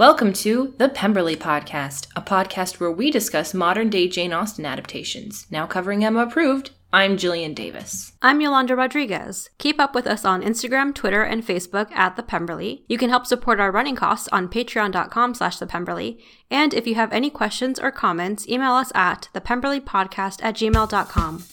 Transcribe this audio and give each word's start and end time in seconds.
Welcome 0.00 0.32
to 0.32 0.72
the 0.78 0.88
Pemberley 0.88 1.36
Podcast, 1.36 2.06
a 2.16 2.22
podcast 2.22 2.80
where 2.80 2.90
we 2.90 3.10
discuss 3.10 3.52
modern 3.52 3.90
day 3.90 4.08
Jane 4.08 4.32
Austen 4.32 4.64
adaptations. 4.64 5.46
Now 5.50 5.66
covering 5.66 6.02
Emma 6.02 6.20
approved, 6.20 6.70
I'm 6.90 7.18
Jillian 7.18 7.54
Davis. 7.54 8.12
I'm 8.22 8.40
Yolanda 8.40 8.74
Rodriguez. 8.74 9.50
Keep 9.58 9.78
up 9.78 9.94
with 9.94 10.06
us 10.06 10.24
on 10.24 10.40
Instagram, 10.40 10.94
Twitter, 10.94 11.22
and 11.22 11.46
Facebook 11.46 11.92
at 11.92 12.16
The 12.16 12.22
Pemberley. 12.22 12.82
You 12.88 12.96
can 12.96 13.10
help 13.10 13.26
support 13.26 13.60
our 13.60 13.70
running 13.70 13.94
costs 13.94 14.26
on 14.32 14.48
patreon.com 14.48 15.34
slash 15.34 15.58
The 15.58 15.66
Pemberley. 15.66 16.18
And 16.50 16.72
if 16.72 16.86
you 16.86 16.94
have 16.94 17.12
any 17.12 17.28
questions 17.28 17.78
or 17.78 17.90
comments, 17.90 18.48
email 18.48 18.72
us 18.72 18.90
at 18.94 19.28
thepemberleypodcast 19.34 20.42
at 20.42 20.54
gmail.com. 20.54 21.44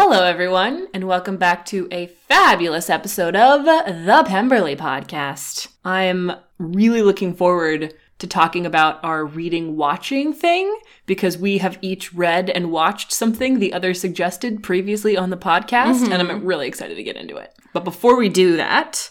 Hello, 0.00 0.22
everyone, 0.22 0.86
and 0.94 1.08
welcome 1.08 1.38
back 1.38 1.66
to 1.66 1.88
a 1.90 2.06
fabulous 2.06 2.88
episode 2.88 3.34
of 3.34 3.64
the 3.64 4.22
Pemberley 4.28 4.76
Podcast. 4.76 5.66
I'm 5.84 6.30
really 6.56 7.02
looking 7.02 7.34
forward 7.34 7.92
to 8.20 8.26
talking 8.28 8.64
about 8.64 9.02
our 9.02 9.24
reading 9.24 9.76
watching 9.76 10.32
thing 10.32 10.72
because 11.06 11.36
we 11.36 11.58
have 11.58 11.80
each 11.82 12.14
read 12.14 12.48
and 12.48 12.70
watched 12.70 13.10
something 13.10 13.58
the 13.58 13.72
other 13.72 13.92
suggested 13.92 14.62
previously 14.62 15.16
on 15.16 15.30
the 15.30 15.36
podcast, 15.36 16.04
mm-hmm. 16.04 16.12
and 16.12 16.22
I'm 16.22 16.44
really 16.44 16.68
excited 16.68 16.94
to 16.94 17.02
get 17.02 17.16
into 17.16 17.36
it. 17.36 17.52
But 17.72 17.82
before 17.82 18.16
we 18.16 18.28
do 18.28 18.56
that, 18.56 19.10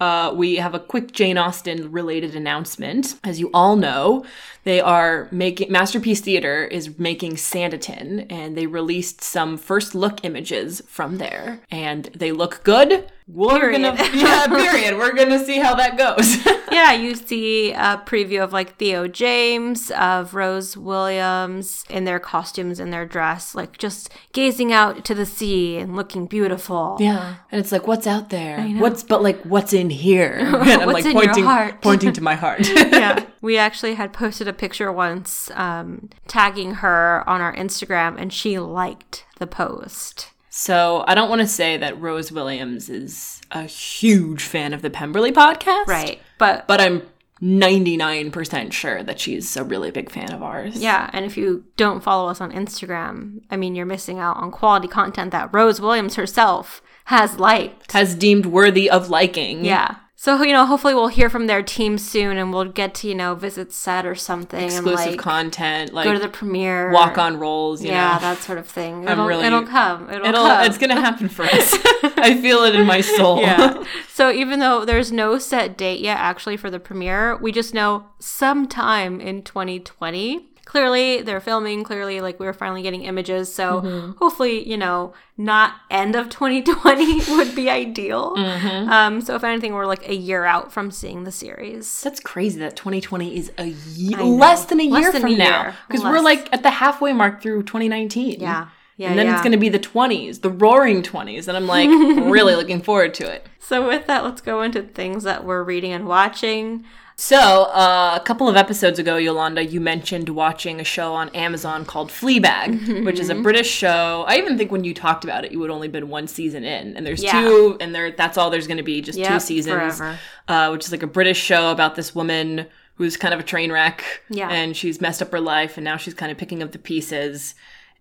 uh, 0.00 0.32
we 0.34 0.56
have 0.56 0.74
a 0.74 0.80
quick 0.80 1.12
Jane 1.12 1.38
Austen 1.38 1.90
related 1.90 2.34
announcement. 2.34 3.18
As 3.24 3.40
you 3.40 3.50
all 3.52 3.76
know, 3.76 4.24
they 4.64 4.80
are 4.80 5.28
making 5.30 5.72
Masterpiece 5.72 6.20
Theater 6.20 6.64
is 6.64 6.98
making 6.98 7.34
Sanditon, 7.34 8.26
and 8.30 8.56
they 8.56 8.66
released 8.66 9.22
some 9.22 9.56
first 9.56 9.94
look 9.94 10.24
images 10.24 10.82
from 10.86 11.18
there, 11.18 11.60
and 11.70 12.04
they 12.14 12.32
look 12.32 12.62
good. 12.64 13.10
We're 13.28 13.60
period. 13.60 13.82
gonna 13.82 14.10
yeah, 14.14 14.46
period. 14.46 14.96
We're 14.96 15.12
gonna 15.12 15.44
see 15.44 15.58
how 15.58 15.74
that 15.74 15.98
goes. 15.98 16.44
yeah, 16.72 16.92
you 16.92 17.14
see 17.14 17.72
a 17.72 18.02
preview 18.06 18.42
of 18.42 18.54
like 18.54 18.76
Theo 18.76 19.06
James, 19.06 19.90
of 19.90 20.32
Rose 20.32 20.78
Williams 20.78 21.84
in 21.90 22.04
their 22.04 22.18
costumes 22.18 22.80
and 22.80 22.90
their 22.90 23.04
dress, 23.04 23.54
like 23.54 23.76
just 23.76 24.10
gazing 24.32 24.72
out 24.72 25.04
to 25.04 25.14
the 25.14 25.26
sea 25.26 25.76
and 25.76 25.94
looking 25.94 26.26
beautiful. 26.26 26.96
Yeah, 27.00 27.36
and 27.52 27.60
it's 27.60 27.70
like, 27.70 27.86
what's 27.86 28.06
out 28.06 28.30
there? 28.30 28.62
What's 28.78 29.02
but 29.02 29.22
like 29.22 29.42
what's 29.42 29.72
in 29.72 29.90
here? 29.90 30.38
And 30.68 30.82
I'm 30.82 30.88
like 30.92 31.04
pointing 31.04 31.46
pointing 31.80 32.12
to 32.12 32.20
my 32.22 32.34
heart. 32.34 32.66
yeah, 32.68 33.24
we 33.40 33.56
actually 33.58 33.94
had 33.94 34.12
posted 34.12 34.48
a 34.48 34.52
picture 34.52 34.90
once, 34.92 35.50
um, 35.54 36.10
tagging 36.26 36.74
her 36.76 37.24
on 37.26 37.40
our 37.40 37.54
Instagram, 37.54 38.20
and 38.20 38.32
she 38.32 38.58
liked 38.58 39.24
the 39.38 39.46
post. 39.46 40.30
So 40.58 41.04
I 41.06 41.14
don't 41.14 41.28
want 41.28 41.40
to 41.40 41.46
say 41.46 41.76
that 41.76 42.00
Rose 42.00 42.32
Williams 42.32 42.90
is 42.90 43.40
a 43.52 43.62
huge 43.62 44.42
fan 44.42 44.72
of 44.72 44.82
the 44.82 44.90
Pemberley 44.90 45.30
podcast. 45.30 45.86
Right. 45.86 46.20
But 46.36 46.66
but 46.66 46.80
I'm 46.80 47.02
99% 47.40 48.72
sure 48.72 49.04
that 49.04 49.20
she's 49.20 49.56
a 49.56 49.62
really 49.62 49.92
big 49.92 50.10
fan 50.10 50.32
of 50.32 50.42
ours. 50.42 50.82
Yeah, 50.82 51.10
and 51.12 51.24
if 51.24 51.36
you 51.36 51.64
don't 51.76 52.02
follow 52.02 52.28
us 52.28 52.40
on 52.40 52.50
Instagram, 52.50 53.42
I 53.50 53.56
mean 53.56 53.76
you're 53.76 53.86
missing 53.86 54.18
out 54.18 54.36
on 54.38 54.50
quality 54.50 54.88
content 54.88 55.30
that 55.30 55.48
Rose 55.54 55.80
Williams 55.80 56.16
herself 56.16 56.82
has 57.04 57.38
liked. 57.38 57.92
Has 57.92 58.16
deemed 58.16 58.46
worthy 58.46 58.90
of 58.90 59.08
liking. 59.08 59.64
Yeah. 59.64 59.94
So 60.20 60.42
you 60.42 60.52
know, 60.52 60.66
hopefully 60.66 60.94
we'll 60.94 61.06
hear 61.06 61.30
from 61.30 61.46
their 61.46 61.62
team 61.62 61.96
soon, 61.96 62.38
and 62.38 62.52
we'll 62.52 62.64
get 62.64 62.92
to 62.96 63.08
you 63.08 63.14
know 63.14 63.36
visit 63.36 63.70
set 63.70 64.04
or 64.04 64.16
something, 64.16 64.64
exclusive 64.64 64.98
and, 64.98 65.10
like, 65.12 65.18
content, 65.20 65.92
like 65.92 66.06
go 66.06 66.12
to 66.12 66.18
the 66.18 66.28
premiere, 66.28 66.90
walk 66.90 67.18
on 67.18 67.38
roles, 67.38 67.84
yeah, 67.84 68.14
know. 68.14 68.20
that 68.22 68.38
sort 68.38 68.58
of 68.58 68.66
thing. 68.66 69.04
It'll, 69.04 69.26
really, 69.26 69.46
it'll 69.46 69.62
come. 69.62 70.10
It'll, 70.10 70.26
it'll 70.26 70.44
come. 70.44 70.66
It's 70.66 70.76
gonna 70.76 71.00
happen 71.00 71.28
for 71.28 71.44
us. 71.44 71.72
I 72.16 72.36
feel 72.42 72.64
it 72.64 72.74
in 72.74 72.84
my 72.84 73.00
soul. 73.00 73.40
Yeah. 73.40 73.84
So 74.18 74.32
even 74.32 74.58
though 74.58 74.84
there's 74.84 75.12
no 75.12 75.38
set 75.38 75.78
date 75.78 76.00
yet, 76.00 76.18
actually 76.18 76.56
for 76.56 76.72
the 76.72 76.80
premiere, 76.80 77.36
we 77.36 77.52
just 77.52 77.72
know 77.72 78.06
sometime 78.18 79.20
in 79.20 79.44
2020 79.44 80.48
clearly 80.68 81.22
they're 81.22 81.40
filming 81.40 81.82
clearly 81.82 82.20
like 82.20 82.38
we 82.38 82.46
are 82.46 82.52
finally 82.52 82.82
getting 82.82 83.02
images 83.02 83.52
so 83.52 83.80
mm-hmm. 83.80 84.12
hopefully 84.18 84.68
you 84.68 84.76
know 84.76 85.14
not 85.38 85.72
end 85.90 86.14
of 86.14 86.28
2020 86.30 87.36
would 87.36 87.54
be 87.54 87.70
ideal 87.70 88.36
mm-hmm. 88.36 88.90
um 88.90 89.20
so 89.22 89.34
if 89.34 89.42
anything 89.42 89.72
we're 89.72 89.86
like 89.86 90.06
a 90.06 90.14
year 90.14 90.44
out 90.44 90.70
from 90.70 90.90
seeing 90.90 91.24
the 91.24 91.32
series 91.32 92.02
that's 92.02 92.20
crazy 92.20 92.60
that 92.60 92.76
2020 92.76 93.34
is 93.34 93.50
a 93.56 93.64
year 93.64 94.22
less 94.22 94.66
than 94.66 94.78
a 94.78 94.90
less 94.90 95.00
year 95.00 95.12
than 95.12 95.22
from 95.22 95.32
a 95.32 95.36
now 95.36 95.74
because 95.88 96.04
we're 96.04 96.20
like 96.20 96.52
at 96.52 96.62
the 96.62 96.70
halfway 96.70 97.14
mark 97.14 97.40
through 97.40 97.62
2019 97.62 98.38
yeah 98.38 98.68
yeah, 98.98 99.10
and 99.10 99.18
then 99.18 99.26
yeah. 99.26 99.34
it's 99.34 99.42
going 99.42 99.52
to 99.52 99.58
be 99.58 99.68
the 99.68 99.78
20s, 99.78 100.40
the 100.40 100.50
roaring 100.50 101.04
20s. 101.04 101.46
And 101.46 101.56
I'm 101.56 101.68
like 101.68 101.88
really 102.28 102.56
looking 102.56 102.82
forward 102.82 103.14
to 103.14 103.32
it. 103.32 103.46
So, 103.68 103.86
with 103.86 104.06
that, 104.06 104.24
let's 104.24 104.40
go 104.40 104.62
into 104.62 104.80
things 104.80 105.24
that 105.24 105.44
we're 105.44 105.62
reading 105.62 105.92
and 105.92 106.06
watching. 106.06 106.86
So, 107.16 107.64
uh, 107.64 108.18
a 108.18 108.24
couple 108.24 108.48
of 108.48 108.56
episodes 108.56 108.98
ago, 108.98 109.18
Yolanda, 109.18 109.62
you 109.62 109.78
mentioned 109.78 110.30
watching 110.30 110.80
a 110.80 110.84
show 110.84 111.12
on 111.12 111.28
Amazon 111.34 111.84
called 111.84 112.08
Fleabag, 112.08 112.78
mm-hmm. 112.80 113.04
which 113.04 113.20
is 113.20 113.28
a 113.28 113.34
British 113.34 113.68
show. 113.68 114.24
I 114.26 114.38
even 114.38 114.56
think 114.56 114.72
when 114.72 114.84
you 114.84 114.94
talked 114.94 115.22
about 115.22 115.44
it, 115.44 115.52
you 115.52 115.60
had 115.60 115.70
only 115.70 115.88
been 115.88 116.08
one 116.08 116.28
season 116.28 116.64
in, 116.64 116.96
and 116.96 117.04
there's 117.04 117.22
yeah. 117.22 117.42
two, 117.42 117.76
and 117.78 117.94
there 117.94 118.10
that's 118.10 118.38
all 118.38 118.48
there's 118.48 118.66
going 118.66 118.78
to 118.78 118.82
be, 118.82 119.02
just 119.02 119.18
yep, 119.18 119.32
two 119.32 119.38
seasons. 119.38 120.00
Uh, 120.00 120.70
which 120.70 120.86
is 120.86 120.90
like 120.90 121.02
a 121.02 121.06
British 121.06 121.38
show 121.38 121.70
about 121.70 121.94
this 121.94 122.14
woman 122.14 122.64
who's 122.94 123.18
kind 123.18 123.34
of 123.34 123.40
a 123.40 123.42
train 123.44 123.70
wreck, 123.70 124.22
yeah. 124.30 124.48
and 124.48 124.74
she's 124.74 124.98
messed 124.98 125.20
up 125.20 125.30
her 125.30 125.40
life, 125.40 125.76
and 125.76 125.84
now 125.84 125.98
she's 125.98 126.14
kind 126.14 126.32
of 126.32 126.38
picking 126.38 126.62
up 126.62 126.72
the 126.72 126.78
pieces 126.78 127.54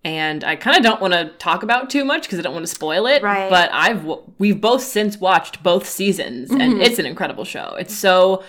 and 0.03 0.43
I 0.43 0.55
kind 0.55 0.77
of 0.77 0.83
don't 0.83 1.01
want 1.01 1.13
to 1.13 1.29
talk 1.37 1.63
about 1.63 1.89
too 1.89 2.05
much 2.05 2.23
because 2.23 2.39
I 2.39 2.41
don't 2.41 2.53
want 2.53 2.65
to 2.65 2.73
spoil 2.73 3.07
it. 3.07 3.21
Right. 3.23 3.49
But 3.49 3.69
I've 3.73 4.05
we've 4.37 4.59
both 4.59 4.83
since 4.83 5.17
watched 5.17 5.63
both 5.63 5.87
seasons, 5.87 6.49
mm-hmm. 6.49 6.61
and 6.61 6.81
it's 6.81 6.99
an 6.99 7.05
incredible 7.05 7.45
show. 7.45 7.75
It's 7.79 7.95
so 7.95 8.43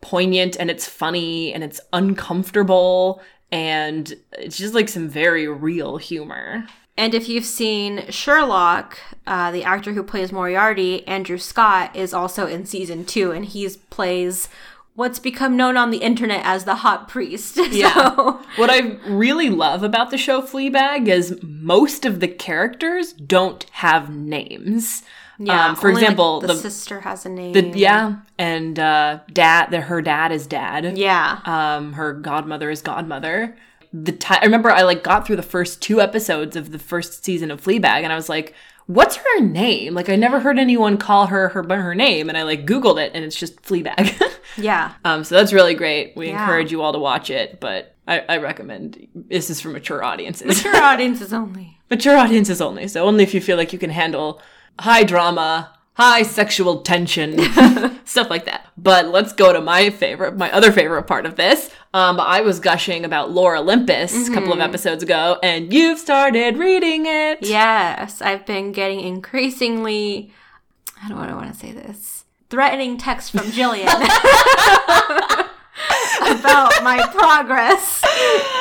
poignant 0.00 0.56
and 0.58 0.70
it's 0.70 0.86
funny 0.86 1.54
and 1.54 1.62
it's 1.62 1.80
uncomfortable 1.92 3.22
and 3.52 4.14
it's 4.32 4.56
just 4.56 4.74
like 4.74 4.88
some 4.88 5.08
very 5.08 5.46
real 5.46 5.96
humor. 5.96 6.66
And 6.96 7.14
if 7.14 7.28
you've 7.28 7.46
seen 7.46 8.10
Sherlock, 8.10 8.98
uh, 9.26 9.50
the 9.50 9.64
actor 9.64 9.92
who 9.92 10.02
plays 10.02 10.30
Moriarty, 10.30 11.06
Andrew 11.06 11.38
Scott, 11.38 11.96
is 11.96 12.12
also 12.12 12.46
in 12.46 12.66
season 12.66 13.06
two, 13.06 13.30
and 13.30 13.46
he 13.46 13.66
plays 13.88 14.48
what's 14.94 15.18
become 15.18 15.56
known 15.56 15.76
on 15.76 15.90
the 15.90 15.98
internet 15.98 16.44
as 16.44 16.64
the 16.64 16.76
hot 16.76 17.08
priest. 17.08 17.58
Yeah. 17.72 18.38
what 18.56 18.70
I 18.70 18.98
really 19.06 19.48
love 19.48 19.82
about 19.82 20.10
the 20.10 20.18
show 20.18 20.42
Fleabag 20.42 21.08
is 21.08 21.38
most 21.42 22.04
of 22.04 22.20
the 22.20 22.28
characters 22.28 23.12
don't 23.14 23.64
have 23.72 24.14
names. 24.14 25.02
Yeah. 25.38 25.68
Um, 25.68 25.76
for 25.76 25.90
example, 25.90 26.40
like 26.40 26.48
the, 26.48 26.54
the, 26.54 26.60
sister 26.60 27.00
has 27.00 27.24
a 27.24 27.30
name. 27.30 27.52
The, 27.52 27.62
yeah, 27.78 28.16
and 28.38 28.78
uh, 28.78 29.20
dad, 29.32 29.70
the, 29.70 29.80
her 29.80 30.02
dad 30.02 30.32
is 30.32 30.46
dad. 30.46 30.98
Yeah. 30.98 31.40
Um, 31.46 31.94
her 31.94 32.12
godmother 32.12 32.70
is 32.70 32.82
godmother. 32.82 33.56
The 33.92 34.12
t- 34.12 34.34
I 34.38 34.44
remember 34.44 34.70
I 34.70 34.82
like 34.82 35.02
got 35.02 35.26
through 35.26 35.36
the 35.36 35.42
first 35.42 35.80
two 35.80 36.00
episodes 36.00 36.56
of 36.56 36.70
the 36.70 36.78
first 36.78 37.24
season 37.24 37.50
of 37.50 37.62
Fleabag, 37.62 38.02
and 38.02 38.12
I 38.12 38.16
was 38.16 38.28
like, 38.28 38.54
"What's 38.92 39.16
her 39.16 39.40
name?" 39.40 39.94
Like 39.94 40.08
I 40.08 40.16
never 40.16 40.40
heard 40.40 40.58
anyone 40.58 40.96
call 40.96 41.26
her 41.26 41.48
her 41.50 41.62
by 41.62 41.76
her 41.76 41.94
name, 41.94 42.28
and 42.28 42.36
I 42.36 42.42
like 42.42 42.66
Googled 42.66 43.02
it, 43.02 43.12
and 43.14 43.24
it's 43.24 43.36
just 43.36 43.62
Fleabag. 43.62 44.20
yeah. 44.56 44.94
Um. 45.04 45.24
So 45.24 45.36
that's 45.36 45.52
really 45.52 45.74
great. 45.74 46.16
We 46.16 46.28
yeah. 46.28 46.40
encourage 46.40 46.72
you 46.72 46.82
all 46.82 46.92
to 46.92 46.98
watch 46.98 47.30
it, 47.30 47.60
but 47.60 47.96
I, 48.06 48.20
I 48.28 48.36
recommend 48.38 49.08
this 49.14 49.50
is 49.50 49.60
for 49.60 49.68
mature 49.68 50.02
audiences. 50.02 50.64
Mature 50.64 50.76
audiences 50.82 51.32
only. 51.32 51.78
mature 51.90 52.16
audiences 52.16 52.60
only. 52.60 52.88
So 52.88 53.04
only 53.04 53.22
if 53.22 53.34
you 53.34 53.40
feel 53.40 53.56
like 53.56 53.72
you 53.72 53.78
can 53.78 53.90
handle 53.90 54.42
high 54.78 55.04
drama, 55.04 55.72
high 55.94 56.22
sexual 56.22 56.80
tension, 56.82 57.38
stuff 58.04 58.30
like 58.30 58.44
that. 58.46 58.68
But 58.76 59.08
let's 59.08 59.32
go 59.32 59.52
to 59.52 59.60
my 59.60 59.90
favorite, 59.90 60.36
my 60.36 60.50
other 60.52 60.72
favorite 60.72 61.04
part 61.04 61.26
of 61.26 61.36
this. 61.36 61.70
Um, 61.94 62.18
I 62.18 62.40
was 62.40 62.60
gushing 62.60 63.04
about 63.04 63.30
Lore 63.30 63.56
Olympus 63.56 64.14
mm-hmm. 64.14 64.32
a 64.32 64.34
couple 64.34 64.52
of 64.52 64.58
mm-hmm. 64.58 64.68
episodes 64.68 65.02
ago, 65.02 65.38
and 65.42 65.72
you've 65.72 65.98
started 65.98 66.56
reading 66.56 67.04
it. 67.06 67.38
Yes, 67.42 68.22
I've 68.22 68.46
been 68.46 68.72
getting 68.72 69.00
increasingly. 69.00 70.32
I 71.02 71.08
don't 71.08 71.18
want 71.18 71.52
to 71.52 71.58
say 71.58 71.72
this. 71.72 72.24
Threatening 72.48 72.98
text 72.98 73.32
from 73.32 73.46
Jillian. 73.46 73.86
about 76.20 76.72
my 76.84 77.06
progress 77.12 78.01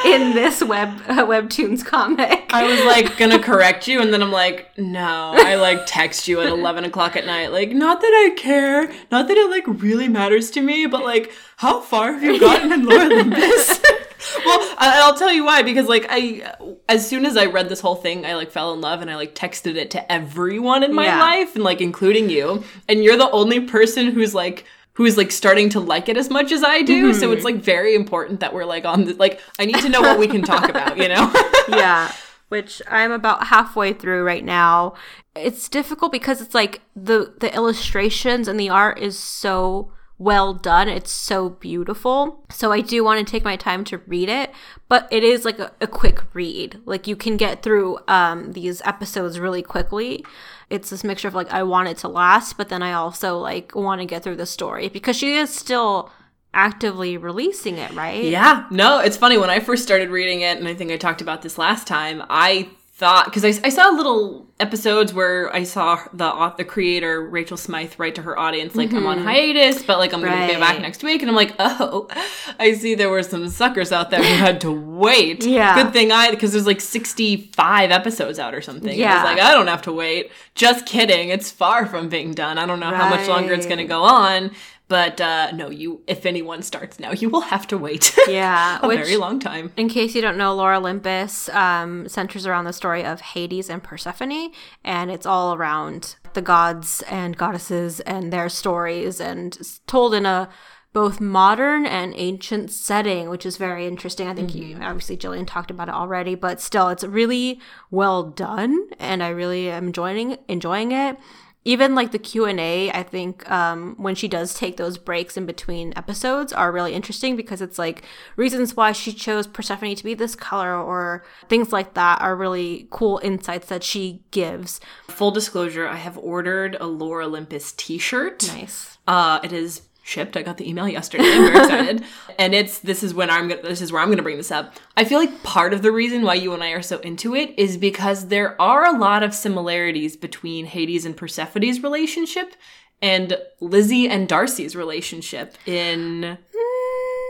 in 0.05 0.33
this 0.33 0.63
web 0.63 0.89
uh, 1.07 1.25
webtoons 1.25 1.85
comic. 1.85 2.49
I 2.53 2.65
was 2.65 2.83
like 2.85 3.17
gonna 3.17 3.39
correct 3.39 3.87
you, 3.87 4.01
and 4.01 4.13
then 4.13 4.21
I'm 4.21 4.31
like, 4.31 4.77
no. 4.77 5.33
I 5.35 5.55
like 5.55 5.81
text 5.85 6.27
you 6.27 6.41
at 6.41 6.47
eleven 6.51 6.83
o'clock 6.83 7.15
at 7.15 7.25
night, 7.25 7.51
like, 7.51 7.71
not 7.71 8.01
that 8.01 8.07
I 8.07 8.35
care, 8.35 8.91
not 9.11 9.27
that 9.27 9.37
it 9.37 9.49
like 9.49 9.65
really 9.81 10.07
matters 10.07 10.51
to 10.51 10.61
me, 10.61 10.85
but 10.85 11.03
like, 11.03 11.31
how 11.57 11.81
far 11.81 12.13
have 12.13 12.23
you 12.23 12.39
gotten 12.39 12.71
in 12.71 12.85
Lore 12.85 13.03
Olympus? 13.03 13.79
well, 14.45 14.75
I'll 14.77 15.15
tell 15.15 15.31
you 15.31 15.45
why. 15.45 15.63
Because 15.63 15.87
like 15.87 16.05
I, 16.09 16.55
as 16.89 17.07
soon 17.07 17.25
as 17.25 17.37
I 17.37 17.45
read 17.45 17.69
this 17.69 17.81
whole 17.81 17.95
thing, 17.95 18.25
I 18.25 18.35
like 18.35 18.51
fell 18.51 18.73
in 18.73 18.81
love, 18.81 19.01
and 19.01 19.09
I 19.09 19.15
like 19.15 19.35
texted 19.35 19.75
it 19.75 19.91
to 19.91 20.11
everyone 20.11 20.83
in 20.83 20.93
my 20.93 21.05
yeah. 21.05 21.19
life, 21.19 21.55
and 21.55 21.63
like 21.63 21.81
including 21.81 22.29
you. 22.29 22.63
And 22.87 23.03
you're 23.03 23.17
the 23.17 23.31
only 23.31 23.61
person 23.61 24.11
who's 24.11 24.33
like 24.33 24.65
who 25.01 25.07
is 25.07 25.17
like 25.17 25.31
starting 25.31 25.67
to 25.67 25.79
like 25.79 26.09
it 26.09 26.15
as 26.15 26.29
much 26.29 26.51
as 26.51 26.63
I 26.63 26.83
do. 26.83 27.09
Mm-hmm. 27.09 27.19
So 27.19 27.31
it's 27.31 27.43
like 27.43 27.55
very 27.55 27.95
important 27.95 28.39
that 28.41 28.53
we're 28.53 28.65
like 28.65 28.85
on 28.85 29.05
the 29.05 29.13
like 29.15 29.41
I 29.57 29.65
need 29.65 29.79
to 29.79 29.89
know 29.89 29.99
what 29.99 30.19
we 30.19 30.27
can 30.27 30.43
talk 30.43 30.69
about, 30.69 30.95
you 30.95 31.07
know? 31.07 31.33
yeah. 31.69 32.11
Which 32.49 32.83
I'm 32.87 33.11
about 33.11 33.47
halfway 33.47 33.93
through 33.93 34.23
right 34.23 34.45
now. 34.45 34.93
It's 35.35 35.67
difficult 35.69 36.11
because 36.11 36.39
it's 36.39 36.53
like 36.53 36.81
the 36.95 37.33
the 37.39 37.51
illustrations 37.55 38.47
and 38.47 38.59
the 38.59 38.69
art 38.69 38.99
is 38.99 39.17
so 39.17 39.91
well 40.21 40.53
done. 40.53 40.87
It's 40.87 41.11
so 41.11 41.49
beautiful. 41.49 42.45
So 42.51 42.71
I 42.71 42.81
do 42.81 43.03
want 43.03 43.25
to 43.25 43.29
take 43.29 43.43
my 43.43 43.55
time 43.55 43.83
to 43.85 43.97
read 43.99 44.29
it, 44.29 44.51
but 44.87 45.07
it 45.09 45.23
is 45.23 45.45
like 45.45 45.57
a, 45.57 45.71
a 45.81 45.87
quick 45.87 46.21
read. 46.35 46.79
Like 46.85 47.07
you 47.07 47.15
can 47.15 47.37
get 47.37 47.63
through 47.63 47.97
um, 48.07 48.51
these 48.51 48.83
episodes 48.83 49.39
really 49.39 49.63
quickly. 49.63 50.23
It's 50.69 50.91
this 50.91 51.03
mixture 51.03 51.27
of 51.27 51.33
like 51.33 51.51
I 51.51 51.63
want 51.63 51.89
it 51.89 51.97
to 51.99 52.07
last, 52.07 52.55
but 52.55 52.69
then 52.69 52.83
I 52.83 52.93
also 52.93 53.39
like 53.39 53.73
want 53.73 53.99
to 53.99 54.05
get 54.05 54.21
through 54.21 54.35
the 54.35 54.45
story 54.45 54.89
because 54.89 55.17
she 55.17 55.37
is 55.37 55.49
still 55.49 56.11
actively 56.53 57.17
releasing 57.17 57.79
it, 57.79 57.91
right? 57.93 58.23
Yeah. 58.23 58.67
No, 58.69 58.99
it's 58.99 59.17
funny. 59.17 59.39
When 59.39 59.49
I 59.49 59.59
first 59.59 59.81
started 59.81 60.09
reading 60.09 60.41
it, 60.41 60.57
and 60.59 60.67
I 60.67 60.75
think 60.75 60.91
I 60.91 60.97
talked 60.97 61.21
about 61.21 61.41
this 61.41 61.57
last 61.57 61.87
time, 61.87 62.21
I 62.29 62.69
thought 63.01 63.25
because 63.25 63.43
I, 63.43 63.65
I 63.65 63.69
saw 63.69 63.89
little 63.89 64.47
episodes 64.59 65.11
where 65.11 65.51
I 65.53 65.63
saw 65.63 65.99
the 66.13 66.53
the 66.55 66.63
creator 66.63 67.27
Rachel 67.27 67.57
Smythe 67.57 67.93
write 67.97 68.13
to 68.13 68.21
her 68.21 68.37
audience 68.37 68.75
like 68.75 68.93
I'm 68.93 69.07
on 69.07 69.17
mm-hmm. 69.17 69.27
hiatus, 69.27 69.81
but 69.81 69.97
like 69.97 70.13
I'm 70.13 70.21
gonna 70.21 70.47
be 70.47 70.59
back 70.59 70.79
next 70.79 71.01
week, 71.01 71.23
and 71.23 71.29
I'm 71.29 71.35
like, 71.35 71.55
oh, 71.57 72.07
I 72.59 72.73
see 72.73 72.93
there 72.93 73.09
were 73.09 73.23
some 73.23 73.49
suckers 73.49 73.91
out 73.91 74.11
there 74.11 74.21
who 74.21 74.35
had 74.35 74.61
to 74.61 74.71
wait. 74.71 75.43
Yeah. 75.51 75.83
good 75.83 75.91
thing 75.91 76.11
I 76.11 76.29
because 76.29 76.51
there's 76.51 76.67
like 76.67 76.79
65 76.79 77.89
episodes 77.89 78.37
out 78.37 78.53
or 78.53 78.61
something. 78.61 78.91
I 78.91 78.93
Yeah. 78.93 79.23
was 79.23 79.33
like, 79.33 79.43
I 79.43 79.51
don't 79.51 79.67
have 79.67 79.81
to 79.83 79.91
wait. 79.91 80.31
Just 80.53 80.85
kidding. 80.85 81.29
It's 81.29 81.49
far 81.49 81.87
from 81.87 82.07
being 82.07 82.33
done. 82.33 82.59
I 82.59 82.67
don't 82.67 82.79
know 82.79 82.93
how 82.93 83.09
much 83.09 83.27
longer 83.27 83.53
it's 83.53 83.65
gonna 83.65 83.87
go 83.87 84.03
on. 84.03 84.51
But 84.91 85.21
uh, 85.21 85.51
no, 85.53 85.69
you. 85.69 86.01
If 86.05 86.25
anyone 86.25 86.63
starts 86.63 86.99
now, 86.99 87.13
you 87.13 87.29
will 87.29 87.47
have 87.53 87.65
to 87.67 87.77
wait. 87.77 88.13
Yeah, 88.27 88.79
a 88.81 88.87
which- 88.87 88.99
very 88.99 89.15
long 89.15 89.39
time. 89.39 89.71
In 89.77 89.87
case 89.87 90.13
you 90.15 90.21
don't 90.21 90.37
know, 90.37 90.53
Lore 90.53 90.73
Olympus 90.73 91.47
um, 91.49 92.09
centers 92.09 92.45
around 92.45 92.65
the 92.65 92.73
story 92.73 93.05
of 93.05 93.21
Hades 93.21 93.69
and 93.69 93.81
Persephone, 93.81 94.51
and 94.83 95.09
it's 95.09 95.25
all 95.25 95.53
around 95.55 96.17
the 96.33 96.41
gods 96.41 97.03
and 97.09 97.37
goddesses 97.37 98.01
and 98.01 98.33
their 98.33 98.49
stories, 98.49 99.21
and 99.21 99.57
told 99.87 100.13
in 100.13 100.25
a 100.25 100.49
both 100.91 101.21
modern 101.21 101.85
and 101.85 102.13
ancient 102.17 102.69
setting, 102.69 103.29
which 103.29 103.45
is 103.45 103.55
very 103.55 103.87
interesting. 103.87 104.27
I 104.27 104.33
think 104.33 104.53
you 104.53 104.77
obviously 104.81 105.15
Jillian 105.15 105.47
talked 105.47 105.71
about 105.71 105.87
it 105.87 105.93
already, 105.93 106.35
but 106.35 106.59
still, 106.59 106.89
it's 106.89 107.05
really 107.05 107.61
well 107.91 108.23
done, 108.23 108.87
and 108.99 109.23
I 109.23 109.29
really 109.29 109.69
am 109.69 109.87
enjoying 109.87 110.37
enjoying 110.49 110.91
it 110.91 111.17
even 111.63 111.93
like 111.95 112.11
the 112.11 112.19
q&a 112.19 112.91
i 112.91 113.03
think 113.03 113.49
um, 113.51 113.95
when 113.97 114.15
she 114.15 114.27
does 114.27 114.53
take 114.53 114.77
those 114.77 114.97
breaks 114.97 115.37
in 115.37 115.45
between 115.45 115.93
episodes 115.95 116.51
are 116.53 116.71
really 116.71 116.93
interesting 116.93 117.35
because 117.35 117.61
it's 117.61 117.77
like 117.77 118.03
reasons 118.35 118.75
why 118.75 118.91
she 118.91 119.13
chose 119.13 119.47
persephone 119.47 119.95
to 119.95 120.03
be 120.03 120.13
this 120.13 120.35
color 120.35 120.75
or 120.75 121.23
things 121.49 121.71
like 121.71 121.93
that 121.93 122.21
are 122.21 122.35
really 122.35 122.87
cool 122.89 123.19
insights 123.23 123.67
that 123.67 123.83
she 123.83 124.23
gives 124.31 124.79
Full 125.07 125.31
disclosure, 125.31 125.87
I 125.87 125.97
have 125.97 126.17
ordered 126.17 126.77
a 126.79 126.87
Lore 126.87 127.21
Olympus 127.21 127.73
t-shirt. 127.73 128.47
nice 128.47 128.97
Uh, 129.07 129.39
it 129.43 129.51
is 129.51 129.81
shipped. 130.03 130.35
I 130.35 130.41
got 130.41 130.57
the 130.57 130.67
email 130.69 130.87
yesterday. 130.87 131.23
I'm 131.25 131.51
very 131.51 131.57
excited. 131.65 132.03
and 132.39 132.53
it's 132.55 132.79
this 132.79 133.03
is 133.03 133.13
when 133.13 133.29
I'm 133.29 133.47
gonna 133.47 133.61
this 133.61 133.81
is 133.81 133.91
where 133.91 134.01
I'm 134.01 134.09
gonna 134.09 134.23
bring 134.23 134.37
this 134.37 134.51
up. 134.51 134.73
I 134.97 135.03
feel 135.03 135.19
like 135.19 135.43
part 135.43 135.73
of 135.73 135.81
the 135.81 135.91
reason 135.91 136.23
why 136.23 136.33
you 136.35 136.53
and 136.53 136.63
I 136.63 136.71
are 136.71 136.81
so 136.81 136.99
into 136.99 137.35
it 137.35 137.53
is 137.57 137.77
because 137.77 138.27
there 138.27 138.59
are 138.61 138.85
a 138.85 138.97
lot 138.97 139.23
of 139.23 139.33
similarities 139.33 140.15
between 140.17 140.65
Hades 140.65 141.05
and 141.05 141.15
Persephone's 141.15 141.81
relationship 141.83 142.55
and 143.01 143.37
Lizzie 143.59 144.07
and 144.09 144.27
Darcy's 144.27 144.75
relationship 144.75 145.55
in 145.65 146.37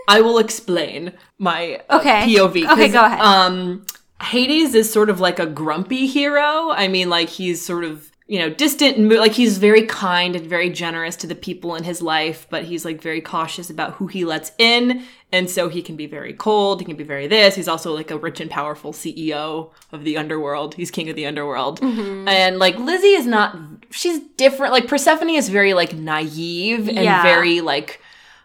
I 0.10 0.20
will 0.22 0.40
explain 0.40 1.14
my 1.38 1.82
uh, 1.90 2.00
Okay. 2.00 2.24
POV. 2.26 2.70
Okay, 2.74 2.90
go 2.90 3.06
ahead. 3.06 3.20
Um, 3.22 3.86
Hades 4.22 4.76
is 4.76 4.92
sort 4.92 5.10
of 5.10 5.20
like 5.20 5.40
a 5.40 5.46
grumpy 5.46 6.06
hero. 6.08 6.72
I 6.72 6.88
mean, 6.88 7.10
like 7.10 7.30
he's 7.30 7.64
sort 7.64 7.84
of 7.86 8.11
you 8.32 8.40
know 8.40 8.50
distant 8.50 8.96
and 8.96 9.10
like 9.10 9.34
he's 9.34 9.58
very 9.58 9.86
kind 9.86 10.38
and 10.38 10.48
very 10.48 10.70
generous 10.70 11.18
to 11.18 11.28
the 11.28 11.36
people 11.36 11.76
in 11.76 11.84
his 11.84 12.02
life, 12.02 12.48
but 12.50 12.64
he's 12.64 12.86
like 12.86 13.02
very 13.02 13.20
cautious 13.20 13.70
about 13.70 13.96
who 13.96 14.08
he 14.08 14.24
lets 14.24 14.54
in, 14.58 15.04
and 15.34 15.50
so 15.50 15.68
he 15.68 15.82
can 15.82 15.98
be 15.98 16.06
very 16.08 16.32
cold. 16.34 16.80
He 16.80 16.86
can 16.86 16.96
be 16.96 17.04
very 17.04 17.28
this. 17.28 17.56
He's 17.56 17.68
also 17.68 17.94
like 17.94 18.10
a 18.10 18.18
rich 18.18 18.40
and 18.40 18.50
powerful 18.50 18.94
CEO 18.94 19.72
of 19.92 20.06
the 20.06 20.16
underworld. 20.18 20.76
He's 20.76 20.92
king 20.92 21.10
of 21.10 21.18
the 21.18 21.26
underworld, 21.26 21.82
and 21.84 22.58
like 22.58 22.78
Lizzie 22.80 23.16
is 23.22 23.28
not. 23.28 23.58
She's 23.90 24.20
different. 24.38 24.72
Like 24.72 24.88
Persephone 24.88 25.30
is 25.32 25.50
very 25.50 25.74
like 25.74 25.94
naive 25.94 26.88
and 26.88 27.04
Yeah. 27.04 27.24
very 27.24 27.60
like 27.60 28.00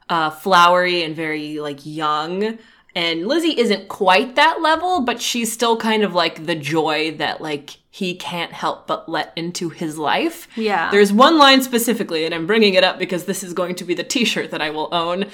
uh, 0.09 0.31
flowery 0.31 1.05
and 1.05 1.15
very 1.15 1.61
like 1.61 1.87
young. 1.87 2.59
And 2.97 3.29
Lizzie 3.29 3.57
isn't 3.61 3.89
quite 3.89 4.37
that 4.37 4.63
level, 4.63 5.03
but 5.03 5.21
she's 5.21 5.53
still 5.53 5.77
kind 5.77 6.03
of 6.03 6.15
like 6.15 6.47
the 6.47 6.55
joy 6.57 7.13
that 7.19 7.41
like 7.41 7.77
he 7.97 8.15
can't 8.15 8.53
help 8.53 8.87
but 8.87 9.09
let 9.09 9.33
into 9.37 9.71
his 9.71 9.97
life. 9.97 10.49
Yeah. 10.55 10.91
There's 10.91 11.15
one 11.15 11.39
line 11.39 11.63
specifically, 11.63 12.27
and 12.27 12.35
I'm 12.35 12.47
bringing 12.47 12.75
it 12.75 12.85
up 12.85 12.99
because 12.99 13.25
this 13.25 13.43
is 13.43 13.55
going 13.55 13.75
to 13.77 13.85
be 13.85 13.95
the 13.95 14.05
T-shirt 14.05 14.51
that 14.51 14.61
I 14.61 14.69
will 14.69 14.91
own. 14.93 15.25